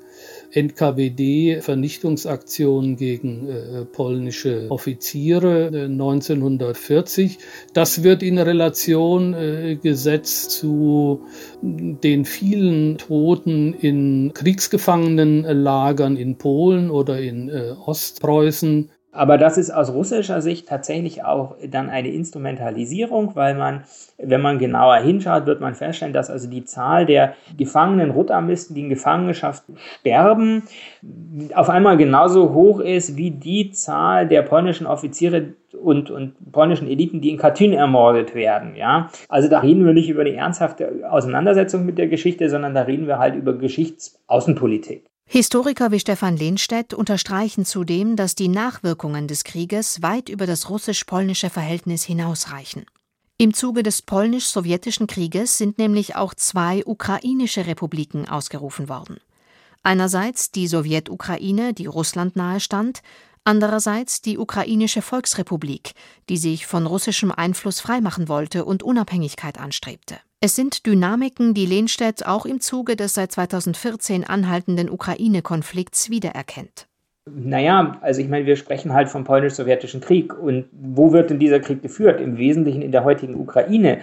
NKWD-Vernichtungsaktion 0.53 2.97
gegen 2.97 3.49
äh, 3.49 3.85
polnische 3.85 4.71
Offiziere 4.71 5.67
1940. 5.67 7.33
Äh, 7.33 7.37
das 7.73 8.03
wird 8.03 8.23
in 8.23 8.39
Relation 8.39 9.35
gesetzt 9.83 10.53
zu 10.53 11.27
den 11.63 12.25
vielen 12.25 12.97
Toten 12.99 13.75
in 13.75 14.33
Kriegsgefangenenlagern 14.35 16.17
in 16.17 16.39
Polen 16.39 16.91
oder 16.91 17.21
in 17.21 17.51
Ostpreußen. 17.51 18.91
Aber 19.15 19.39
das 19.39 19.57
ist 19.59 19.71
aus 19.71 19.93
russischer 19.93 20.43
Sicht 20.43 20.69
tatsächlich 20.69 21.25
auch 21.25 21.57
dann 21.69 21.89
eine 21.89 22.09
Instrumentalisierung, 22.09 23.37
weil 23.37 23.55
man, 23.55 23.85
wenn 24.19 24.41
man 24.41 24.59
genauer 24.59 24.97
hinschaut, 24.97 25.47
wird 25.47 25.61
man 25.61 25.75
feststellen, 25.75 26.13
dass 26.13 26.31
also 26.31 26.51
die 26.51 26.65
Zahl 26.65 27.07
der 27.07 27.35
gefangenen 27.57 28.11
Rotarmisten, 28.11 28.75
die 28.75 28.83
in 28.83 28.89
Gefangenschaft 28.89 29.63
sterben, 30.01 30.65
auf 31.55 31.71
einmal 31.71 31.97
genauso 31.97 32.53
hoch 32.53 32.81
ist 32.81 33.17
wie 33.17 33.31
die 33.31 33.71
Zahl 33.71 34.27
der 34.27 34.43
polnischen 34.43 34.87
Offiziere 34.87 35.55
und, 35.81 36.11
und 36.11 36.35
polnischen 36.51 36.89
Eliten, 36.89 37.21
die 37.21 37.31
in 37.31 37.37
Katyn 37.37 37.73
ermordet 37.73 38.35
werden. 38.35 38.75
Ja? 38.75 39.11
Also 39.29 39.49
da 39.49 39.61
reden 39.61 39.87
wir 39.87 39.93
nicht 39.93 40.09
über 40.09 40.25
die 40.25 40.35
ernsthafte 40.35 41.09
Auseinandersetzung 41.09 41.87
mit 41.87 41.99
der 41.99 42.09
Geschichte, 42.09 42.51
sondern 42.51 42.75
da 42.75 42.83
reden 42.83 43.07
wir 43.07 43.19
halt 43.19 43.37
über 43.37 43.57
Geschichtsaußenpolitik. 43.57 45.05
Historiker 45.27 45.91
wie 45.91 46.01
Stefan 46.01 46.37
Lehnstedt 46.37 46.95
unterstreichen 46.95 47.65
zudem, 47.65 48.15
dass 48.17 48.35
die 48.35 48.49
Nachwirkungen 48.49 49.27
des 49.27 49.45
Krieges 49.45 50.03
weit 50.03 50.29
über 50.29 50.47
das 50.47 50.71
russisch-polnische 50.71 51.51
Verhältnis 51.51 52.05
hinausreichen. 52.05 52.87
Im 53.37 53.53
Zuge 53.53 53.83
des 53.83 54.01
polnisch-sowjetischen 54.03 55.09
Krieges 55.09 55.59
sind 55.59 55.79
nämlich 55.79 56.15
auch 56.15 56.35
zwei 56.35 56.85
ukrainische 56.87 57.67
Republiken 57.67 58.29
ausgerufen 58.29 58.89
worden. 58.89 59.17
Einerseits 59.83 60.53
die 60.53 60.69
Sowjetukraine, 60.69 61.75
die 61.75 61.87
Russland 61.87 62.37
nahe 62.37 62.61
stand, 62.61 63.03
andererseits 63.43 64.23
die 64.23 64.39
Ukrainische 64.39 65.03
Volksrepublik, 65.03 65.95
die 66.29 66.37
sich 66.37 66.67
von 66.67 66.87
russischem 66.87 67.33
Einfluss 67.33 67.81
freimachen 67.81 68.29
wollte 68.29 68.65
und 68.65 68.83
Unabhängigkeit 68.83 69.59
anstrebte. 69.59 70.21
Es 70.47 70.57
sind 70.57 70.85
Dynamiken, 70.85 71.55
die 71.55 71.65
Lehnstedt 71.65 72.27
auch 72.27 72.45
im 72.45 72.61
Zuge 72.61 72.97
des 72.97 73.15
seit 73.15 73.33
2014 73.33 74.25
anhaltenden 74.25 74.91
Ukraine-Konflikts 74.91 76.11
wiedererkennt. 76.11 76.87
Naja, 77.25 77.97
also 78.03 78.21
ich 78.21 78.29
meine, 78.29 78.45
wir 78.45 78.57
sprechen 78.57 78.93
halt 78.93 79.09
vom 79.09 79.25
polnisch-sowjetischen 79.25 80.03
Krieg. 80.03 80.39
Und 80.39 80.67
wo 80.71 81.15
wird 81.15 81.31
denn 81.31 81.39
dieser 81.39 81.61
Krieg 81.61 81.81
geführt? 81.81 82.21
Im 82.21 82.37
Wesentlichen 82.37 82.83
in 82.83 82.93
der 82.93 83.05
heutigen 83.05 83.37
Ukraine. 83.37 84.01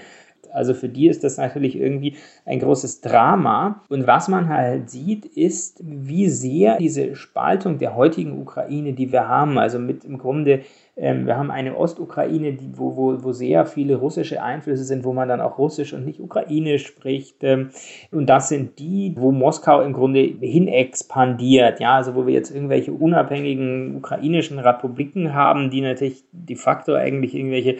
Also 0.52 0.74
für 0.74 0.90
die 0.90 1.08
ist 1.08 1.24
das 1.24 1.38
natürlich 1.38 1.76
irgendwie 1.76 2.16
ein 2.48 2.60
großes 2.60 3.02
Drama. 3.02 3.84
Und 3.90 4.08
was 4.08 4.28
man 4.28 4.50
halt 4.50 4.90
sieht, 4.90 5.28
ist, 5.28 5.80
wie 5.84 6.28
sehr 6.28 6.80
diese 6.80 7.16
Spaltung 7.16 7.78
der 7.78 7.96
heutigen 7.96 8.42
Ukraine, 8.42 8.94
die 8.94 9.12
wir 9.12 9.28
haben, 9.28 9.60
also 9.60 9.78
mit 9.78 10.04
im 10.06 10.18
Grunde 10.18 10.64
ähm, 10.98 11.26
wir 11.26 11.38
haben 11.38 11.52
eine 11.52 11.78
Ostukraine, 11.78 12.54
die, 12.54 12.78
wo, 12.78 12.96
wo, 12.96 13.24
wo 13.24 13.32
sehr 13.32 13.66
viele 13.66 13.96
russische 13.96 14.44
Einflüsse 14.44 14.84
sind, 14.84 15.04
wo 15.04 15.14
man 15.14 15.30
dann 15.30 15.42
auch 15.42 15.58
Russisch 15.58 15.94
und 15.94 16.06
nicht 16.06 16.20
Ukrainisch 16.20 16.86
spricht. 16.86 17.44
Ähm, 17.44 17.70
und 18.12 18.28
das 18.28 18.50
sind 18.50 18.78
die, 18.78 19.14
wo 19.18 19.32
Moskau 19.32 19.82
im 19.82 19.94
Grunde 19.94 20.20
hin 20.20 20.68
expandiert. 20.68 21.80
Ja, 21.80 21.96
also 21.96 22.16
wo 22.16 22.28
wir 22.28 22.34
jetzt 22.34 22.54
irgendwelche 22.54 22.92
unabhängigen 22.92 23.96
ukrainischen 23.96 24.60
Republiken 24.60 25.34
haben, 25.34 25.70
die 25.70 25.82
natürlich 25.82 26.24
de 26.34 26.56
facto 26.58 26.94
eigentlich 26.94 27.36
irgendwelche 27.36 27.78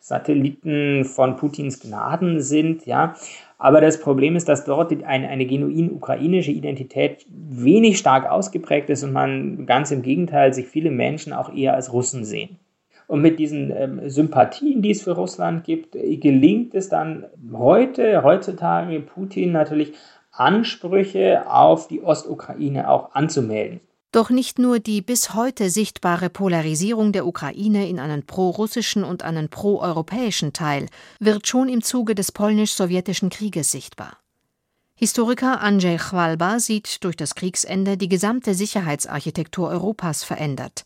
Satelliten 0.00 1.04
von 1.04 1.36
Putins 1.36 1.80
Gnaden 1.80 2.40
sind, 2.40 2.84
ja. 2.86 3.14
Aber 3.58 3.80
das 3.80 4.00
Problem 4.00 4.36
ist, 4.36 4.48
dass 4.48 4.64
dort 4.64 4.92
eine, 5.04 5.28
eine 5.28 5.46
genuin 5.46 5.92
ukrainische 5.92 6.50
Identität 6.50 7.24
wenig 7.28 7.98
stark 7.98 8.30
ausgeprägt 8.30 8.90
ist 8.90 9.04
und 9.04 9.12
man 9.12 9.66
ganz 9.66 9.90
im 9.90 10.02
Gegenteil 10.02 10.52
sich 10.52 10.66
viele 10.66 10.90
Menschen 10.90 11.32
auch 11.32 11.54
eher 11.54 11.74
als 11.74 11.92
Russen 11.92 12.24
sehen. 12.24 12.58
Und 13.06 13.20
mit 13.20 13.38
diesen 13.38 13.70
ähm, 13.70 14.08
Sympathien, 14.08 14.80
die 14.80 14.90
es 14.90 15.02
für 15.02 15.12
Russland 15.12 15.64
gibt, 15.64 15.92
gelingt 15.92 16.74
es 16.74 16.88
dann 16.88 17.26
heute, 17.52 18.22
heutzutage 18.22 18.98
Putin 19.00 19.52
natürlich 19.52 19.92
Ansprüche 20.32 21.48
auf 21.48 21.86
die 21.86 22.02
Ostukraine 22.02 22.88
auch 22.88 23.14
anzumelden. 23.14 23.80
Doch 24.14 24.30
nicht 24.30 24.60
nur 24.60 24.78
die 24.78 25.02
bis 25.02 25.34
heute 25.34 25.70
sichtbare 25.70 26.30
Polarisierung 26.30 27.10
der 27.10 27.26
Ukraine 27.26 27.88
in 27.88 27.98
einen 27.98 28.24
prorussischen 28.24 29.02
und 29.02 29.24
einen 29.24 29.48
proeuropäischen 29.48 30.52
Teil 30.52 30.86
wird 31.18 31.48
schon 31.48 31.68
im 31.68 31.82
Zuge 31.82 32.14
des 32.14 32.30
polnisch-sowjetischen 32.30 33.28
Krieges 33.28 33.72
sichtbar. 33.72 34.18
Historiker 34.94 35.60
Andrzej 35.60 35.98
Chwalba 35.98 36.60
sieht 36.60 37.02
durch 37.02 37.16
das 37.16 37.34
Kriegsende 37.34 37.96
die 37.96 38.08
gesamte 38.08 38.54
Sicherheitsarchitektur 38.54 39.68
Europas 39.68 40.22
verändert, 40.22 40.84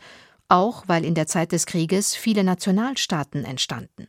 auch 0.48 0.84
weil 0.86 1.04
in 1.04 1.14
der 1.14 1.26
Zeit 1.26 1.52
des 1.52 1.66
Krieges 1.66 2.14
viele 2.14 2.44
Nationalstaaten 2.44 3.44
entstanden. 3.44 4.08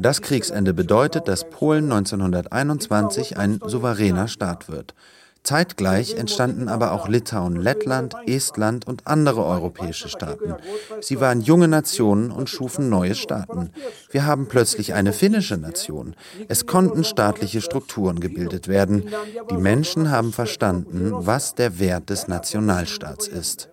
Das 0.00 0.20
Kriegsende 0.20 0.74
bedeutet, 0.74 1.28
dass 1.28 1.48
Polen 1.48 1.92
1921 1.92 3.36
ein 3.38 3.60
souveräner 3.64 4.26
Staat 4.26 4.68
wird. 4.68 4.96
Zeitgleich 5.44 6.14
entstanden 6.14 6.70
aber 6.70 6.92
auch 6.92 7.06
Litauen, 7.06 7.56
Lettland, 7.56 8.14
Estland 8.26 8.86
und 8.86 9.06
andere 9.06 9.44
europäische 9.44 10.08
Staaten. 10.08 10.54
Sie 11.02 11.20
waren 11.20 11.42
junge 11.42 11.68
Nationen 11.68 12.30
und 12.30 12.48
schufen 12.48 12.88
neue 12.88 13.14
Staaten. 13.14 13.70
Wir 14.10 14.24
haben 14.24 14.48
plötzlich 14.48 14.94
eine 14.94 15.12
finnische 15.12 15.58
Nation. 15.58 16.16
Es 16.48 16.66
konnten 16.66 17.04
staatliche 17.04 17.60
Strukturen 17.60 18.20
gebildet 18.20 18.68
werden. 18.68 19.04
Die 19.50 19.58
Menschen 19.58 20.10
haben 20.10 20.32
verstanden, 20.32 21.12
was 21.14 21.54
der 21.54 21.78
Wert 21.78 22.08
des 22.08 22.26
Nationalstaats 22.26 23.28
ist. 23.28 23.68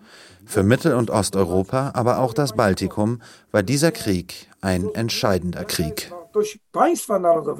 Für 0.45 0.63
Mittel- 0.63 0.95
und 0.95 1.09
Osteuropa, 1.09 1.91
aber 1.93 2.19
auch 2.19 2.33
das 2.33 2.51
Baltikum, 2.53 3.21
war 3.51 3.63
dieser 3.63 3.93
Krieg 3.93 4.49
ein 4.59 4.89
entscheidender 4.93 5.63
Krieg. 5.63 6.11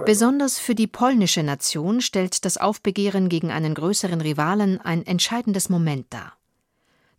Besonders 0.05 0.59
für 0.59 0.75
die 0.75 0.87
polnische 0.87 1.43
Nation 1.43 2.01
stellt 2.01 2.45
das 2.45 2.57
Aufbegehren 2.57 3.29
gegen 3.29 3.51
einen 3.51 3.73
größeren 3.73 4.21
Rivalen 4.21 4.79
ein 4.81 5.05
entscheidendes 5.05 5.69
Moment 5.69 6.07
dar. 6.09 6.33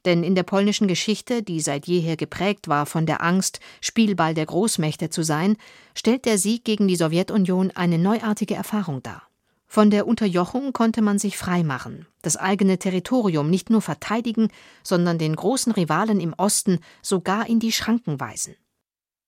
Denn 0.05 0.25
in 0.25 0.35
der 0.35 0.43
polnischen 0.43 0.89
Geschichte, 0.89 1.43
die 1.43 1.61
seit 1.61 1.87
jeher 1.87 2.17
geprägt 2.17 2.69
war 2.69 2.87
von 2.87 3.07
der 3.07 3.23
Angst, 3.23 3.61
Spielball 3.81 4.35
der 4.35 4.47
Großmächte 4.47 5.11
zu 5.11 5.23
sein, 5.23 5.57
stellt 5.95 6.25
der 6.25 6.39
Sieg 6.39 6.65
gegen 6.65 6.89
die 6.89 6.97
Sowjetunion 6.97 7.71
eine 7.73 7.99
neuartige 7.99 8.55
Erfahrung 8.55 9.03
dar. 9.03 9.23
Von 9.69 9.91
der 9.91 10.07
Unterjochung 10.07 10.73
konnte 10.73 11.01
man 11.01 11.19
sich 11.19 11.39
freimachen, 11.39 12.07
das 12.21 12.37
eigene 12.37 12.79
Territorium 12.79 13.49
nicht 13.49 13.71
nur 13.71 13.81
verteidigen, 13.81 14.49
sondern 14.83 15.19
den 15.19 15.35
großen 15.35 15.73
Rivalen 15.73 16.21
im 16.21 16.35
Osten 16.35 16.81
sogar 17.01 17.47
in 17.47 17.59
die 17.59 17.73
Schranken 17.73 18.21
weisen. 18.21 18.55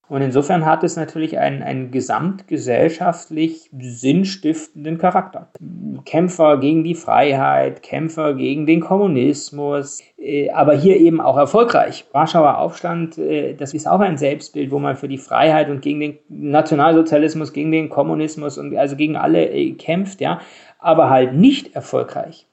Und 0.09 0.21
insofern 0.21 0.67
hat 0.67 0.85
es 0.85 0.97
natürlich 0.97 1.39
einen, 1.39 1.63
einen 1.63 1.91
gesamtgesellschaftlich 1.91 3.71
sinnstiftenden 3.79 4.99
Charakter. 4.99 5.49
Kämpfer 6.05 6.59
gegen 6.59 6.85
die 6.85 6.95
Freiheit, 6.95 7.83
Kämpfer 7.83 8.35
gegen 8.35 8.67
den 8.67 8.81
Kommunismus, 8.81 10.03
äh, 10.19 10.51
aber 10.51 10.75
hier 10.75 10.97
eben 10.99 11.23
auch 11.23 11.39
erfolgreich. 11.39 12.05
Warschauer 12.13 12.59
Aufstand, 12.59 13.17
äh, 13.17 13.55
das 13.55 13.73
ist 13.73 13.89
auch 13.89 14.01
ein 14.01 14.19
Selbstbild, 14.19 14.71
wo 14.71 14.79
man 14.79 14.97
für 14.97 15.09
die 15.09 15.19
Freiheit 15.19 15.71
und 15.71 15.81
gegen 15.81 16.01
den 16.01 16.19
Nationalsozialismus, 16.29 17.55
gegen 17.55 17.73
den 17.73 17.89
Kommunismus 17.89 18.59
und 18.59 18.77
also 18.77 18.97
gegen 18.97 19.17
alle 19.17 19.49
äh, 19.49 19.73
kämpft, 19.73 20.21
ja, 20.21 20.41
aber 20.79 21.09
halt 21.09 21.35
nicht 21.35 21.75
erfolgreich. 21.75 22.47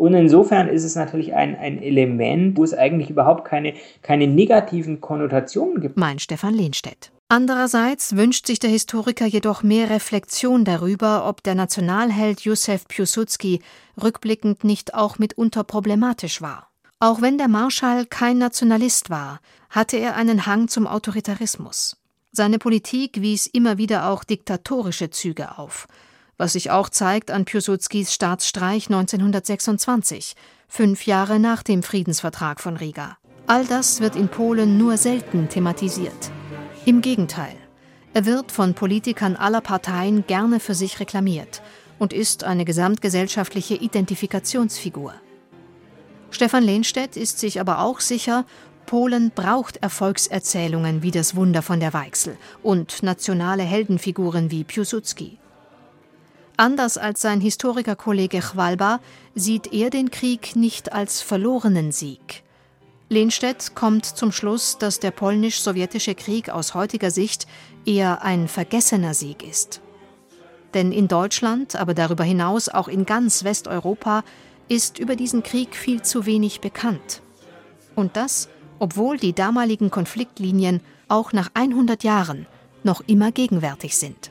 Und 0.00 0.14
insofern 0.14 0.66
ist 0.66 0.84
es 0.84 0.96
natürlich 0.96 1.34
ein, 1.34 1.54
ein 1.58 1.82
Element, 1.82 2.56
wo 2.56 2.64
es 2.64 2.72
eigentlich 2.72 3.10
überhaupt 3.10 3.44
keine, 3.44 3.74
keine 4.00 4.26
negativen 4.26 5.02
Konnotationen 5.02 5.82
gibt. 5.82 5.98
Mein 5.98 6.18
Stefan 6.18 6.54
Lehnstedt. 6.54 7.12
Andererseits 7.28 8.16
wünscht 8.16 8.46
sich 8.46 8.58
der 8.58 8.70
Historiker 8.70 9.26
jedoch 9.26 9.62
mehr 9.62 9.90
Reflexion 9.90 10.64
darüber, 10.64 11.28
ob 11.28 11.42
der 11.42 11.54
Nationalheld 11.54 12.40
Józef 12.40 12.88
Piłsudski 12.88 13.60
rückblickend 14.02 14.64
nicht 14.64 14.94
auch 14.94 15.18
mitunter 15.18 15.64
problematisch 15.64 16.40
war. 16.40 16.70
Auch 16.98 17.20
wenn 17.20 17.36
der 17.36 17.48
Marschall 17.48 18.06
kein 18.06 18.38
Nationalist 18.38 19.10
war, 19.10 19.40
hatte 19.68 19.98
er 19.98 20.16
einen 20.16 20.46
Hang 20.46 20.68
zum 20.68 20.86
Autoritarismus. 20.86 21.98
Seine 22.32 22.58
Politik 22.58 23.20
wies 23.20 23.46
immer 23.46 23.76
wieder 23.76 24.08
auch 24.08 24.24
diktatorische 24.24 25.10
Züge 25.10 25.58
auf 25.58 25.86
was 26.40 26.54
sich 26.54 26.70
auch 26.70 26.88
zeigt 26.88 27.30
an 27.30 27.44
Piłsudskis 27.44 28.14
Staatsstreich 28.14 28.86
1926, 28.86 30.34
fünf 30.68 31.04
Jahre 31.04 31.38
nach 31.38 31.62
dem 31.62 31.82
Friedensvertrag 31.82 32.60
von 32.60 32.78
Riga. 32.78 33.18
All 33.46 33.66
das 33.66 34.00
wird 34.00 34.16
in 34.16 34.28
Polen 34.28 34.78
nur 34.78 34.96
selten 34.96 35.50
thematisiert. 35.50 36.30
Im 36.86 37.02
Gegenteil, 37.02 37.54
er 38.14 38.24
wird 38.24 38.52
von 38.52 38.72
Politikern 38.72 39.36
aller 39.36 39.60
Parteien 39.60 40.26
gerne 40.26 40.60
für 40.60 40.74
sich 40.74 40.98
reklamiert 40.98 41.60
und 41.98 42.14
ist 42.14 42.42
eine 42.42 42.64
gesamtgesellschaftliche 42.64 43.74
Identifikationsfigur. 43.74 45.12
Stefan 46.30 46.64
Lehnstedt 46.64 47.18
ist 47.18 47.38
sich 47.38 47.60
aber 47.60 47.80
auch 47.80 48.00
sicher, 48.00 48.46
Polen 48.86 49.30
braucht 49.34 49.76
Erfolgserzählungen 49.76 51.02
wie 51.02 51.10
das 51.10 51.36
Wunder 51.36 51.60
von 51.60 51.80
der 51.80 51.92
Weichsel 51.92 52.38
und 52.62 53.02
nationale 53.02 53.62
Heldenfiguren 53.62 54.50
wie 54.50 54.64
Piłsudski. 54.64 55.39
Anders 56.60 56.98
als 56.98 57.22
sein 57.22 57.40
Historikerkollege 57.40 58.40
Chwalba 58.40 59.00
sieht 59.34 59.72
er 59.72 59.88
den 59.88 60.10
Krieg 60.10 60.56
nicht 60.56 60.92
als 60.92 61.22
verlorenen 61.22 61.90
Sieg. 61.90 62.42
Lehnstedt 63.08 63.74
kommt 63.74 64.04
zum 64.04 64.30
Schluss, 64.30 64.76
dass 64.76 65.00
der 65.00 65.10
polnisch-sowjetische 65.10 66.14
Krieg 66.14 66.50
aus 66.50 66.74
heutiger 66.74 67.10
Sicht 67.10 67.46
eher 67.86 68.22
ein 68.24 68.46
vergessener 68.46 69.14
Sieg 69.14 69.42
ist. 69.42 69.80
Denn 70.74 70.92
in 70.92 71.08
Deutschland, 71.08 71.76
aber 71.76 71.94
darüber 71.94 72.24
hinaus 72.24 72.68
auch 72.68 72.88
in 72.88 73.06
ganz 73.06 73.42
Westeuropa, 73.42 74.22
ist 74.68 74.98
über 74.98 75.16
diesen 75.16 75.42
Krieg 75.42 75.74
viel 75.74 76.02
zu 76.02 76.26
wenig 76.26 76.60
bekannt. 76.60 77.22
Und 77.94 78.18
das, 78.18 78.50
obwohl 78.78 79.16
die 79.16 79.32
damaligen 79.32 79.90
Konfliktlinien 79.90 80.82
auch 81.08 81.32
nach 81.32 81.48
100 81.54 82.04
Jahren 82.04 82.46
noch 82.84 83.00
immer 83.06 83.32
gegenwärtig 83.32 83.96
sind. 83.96 84.30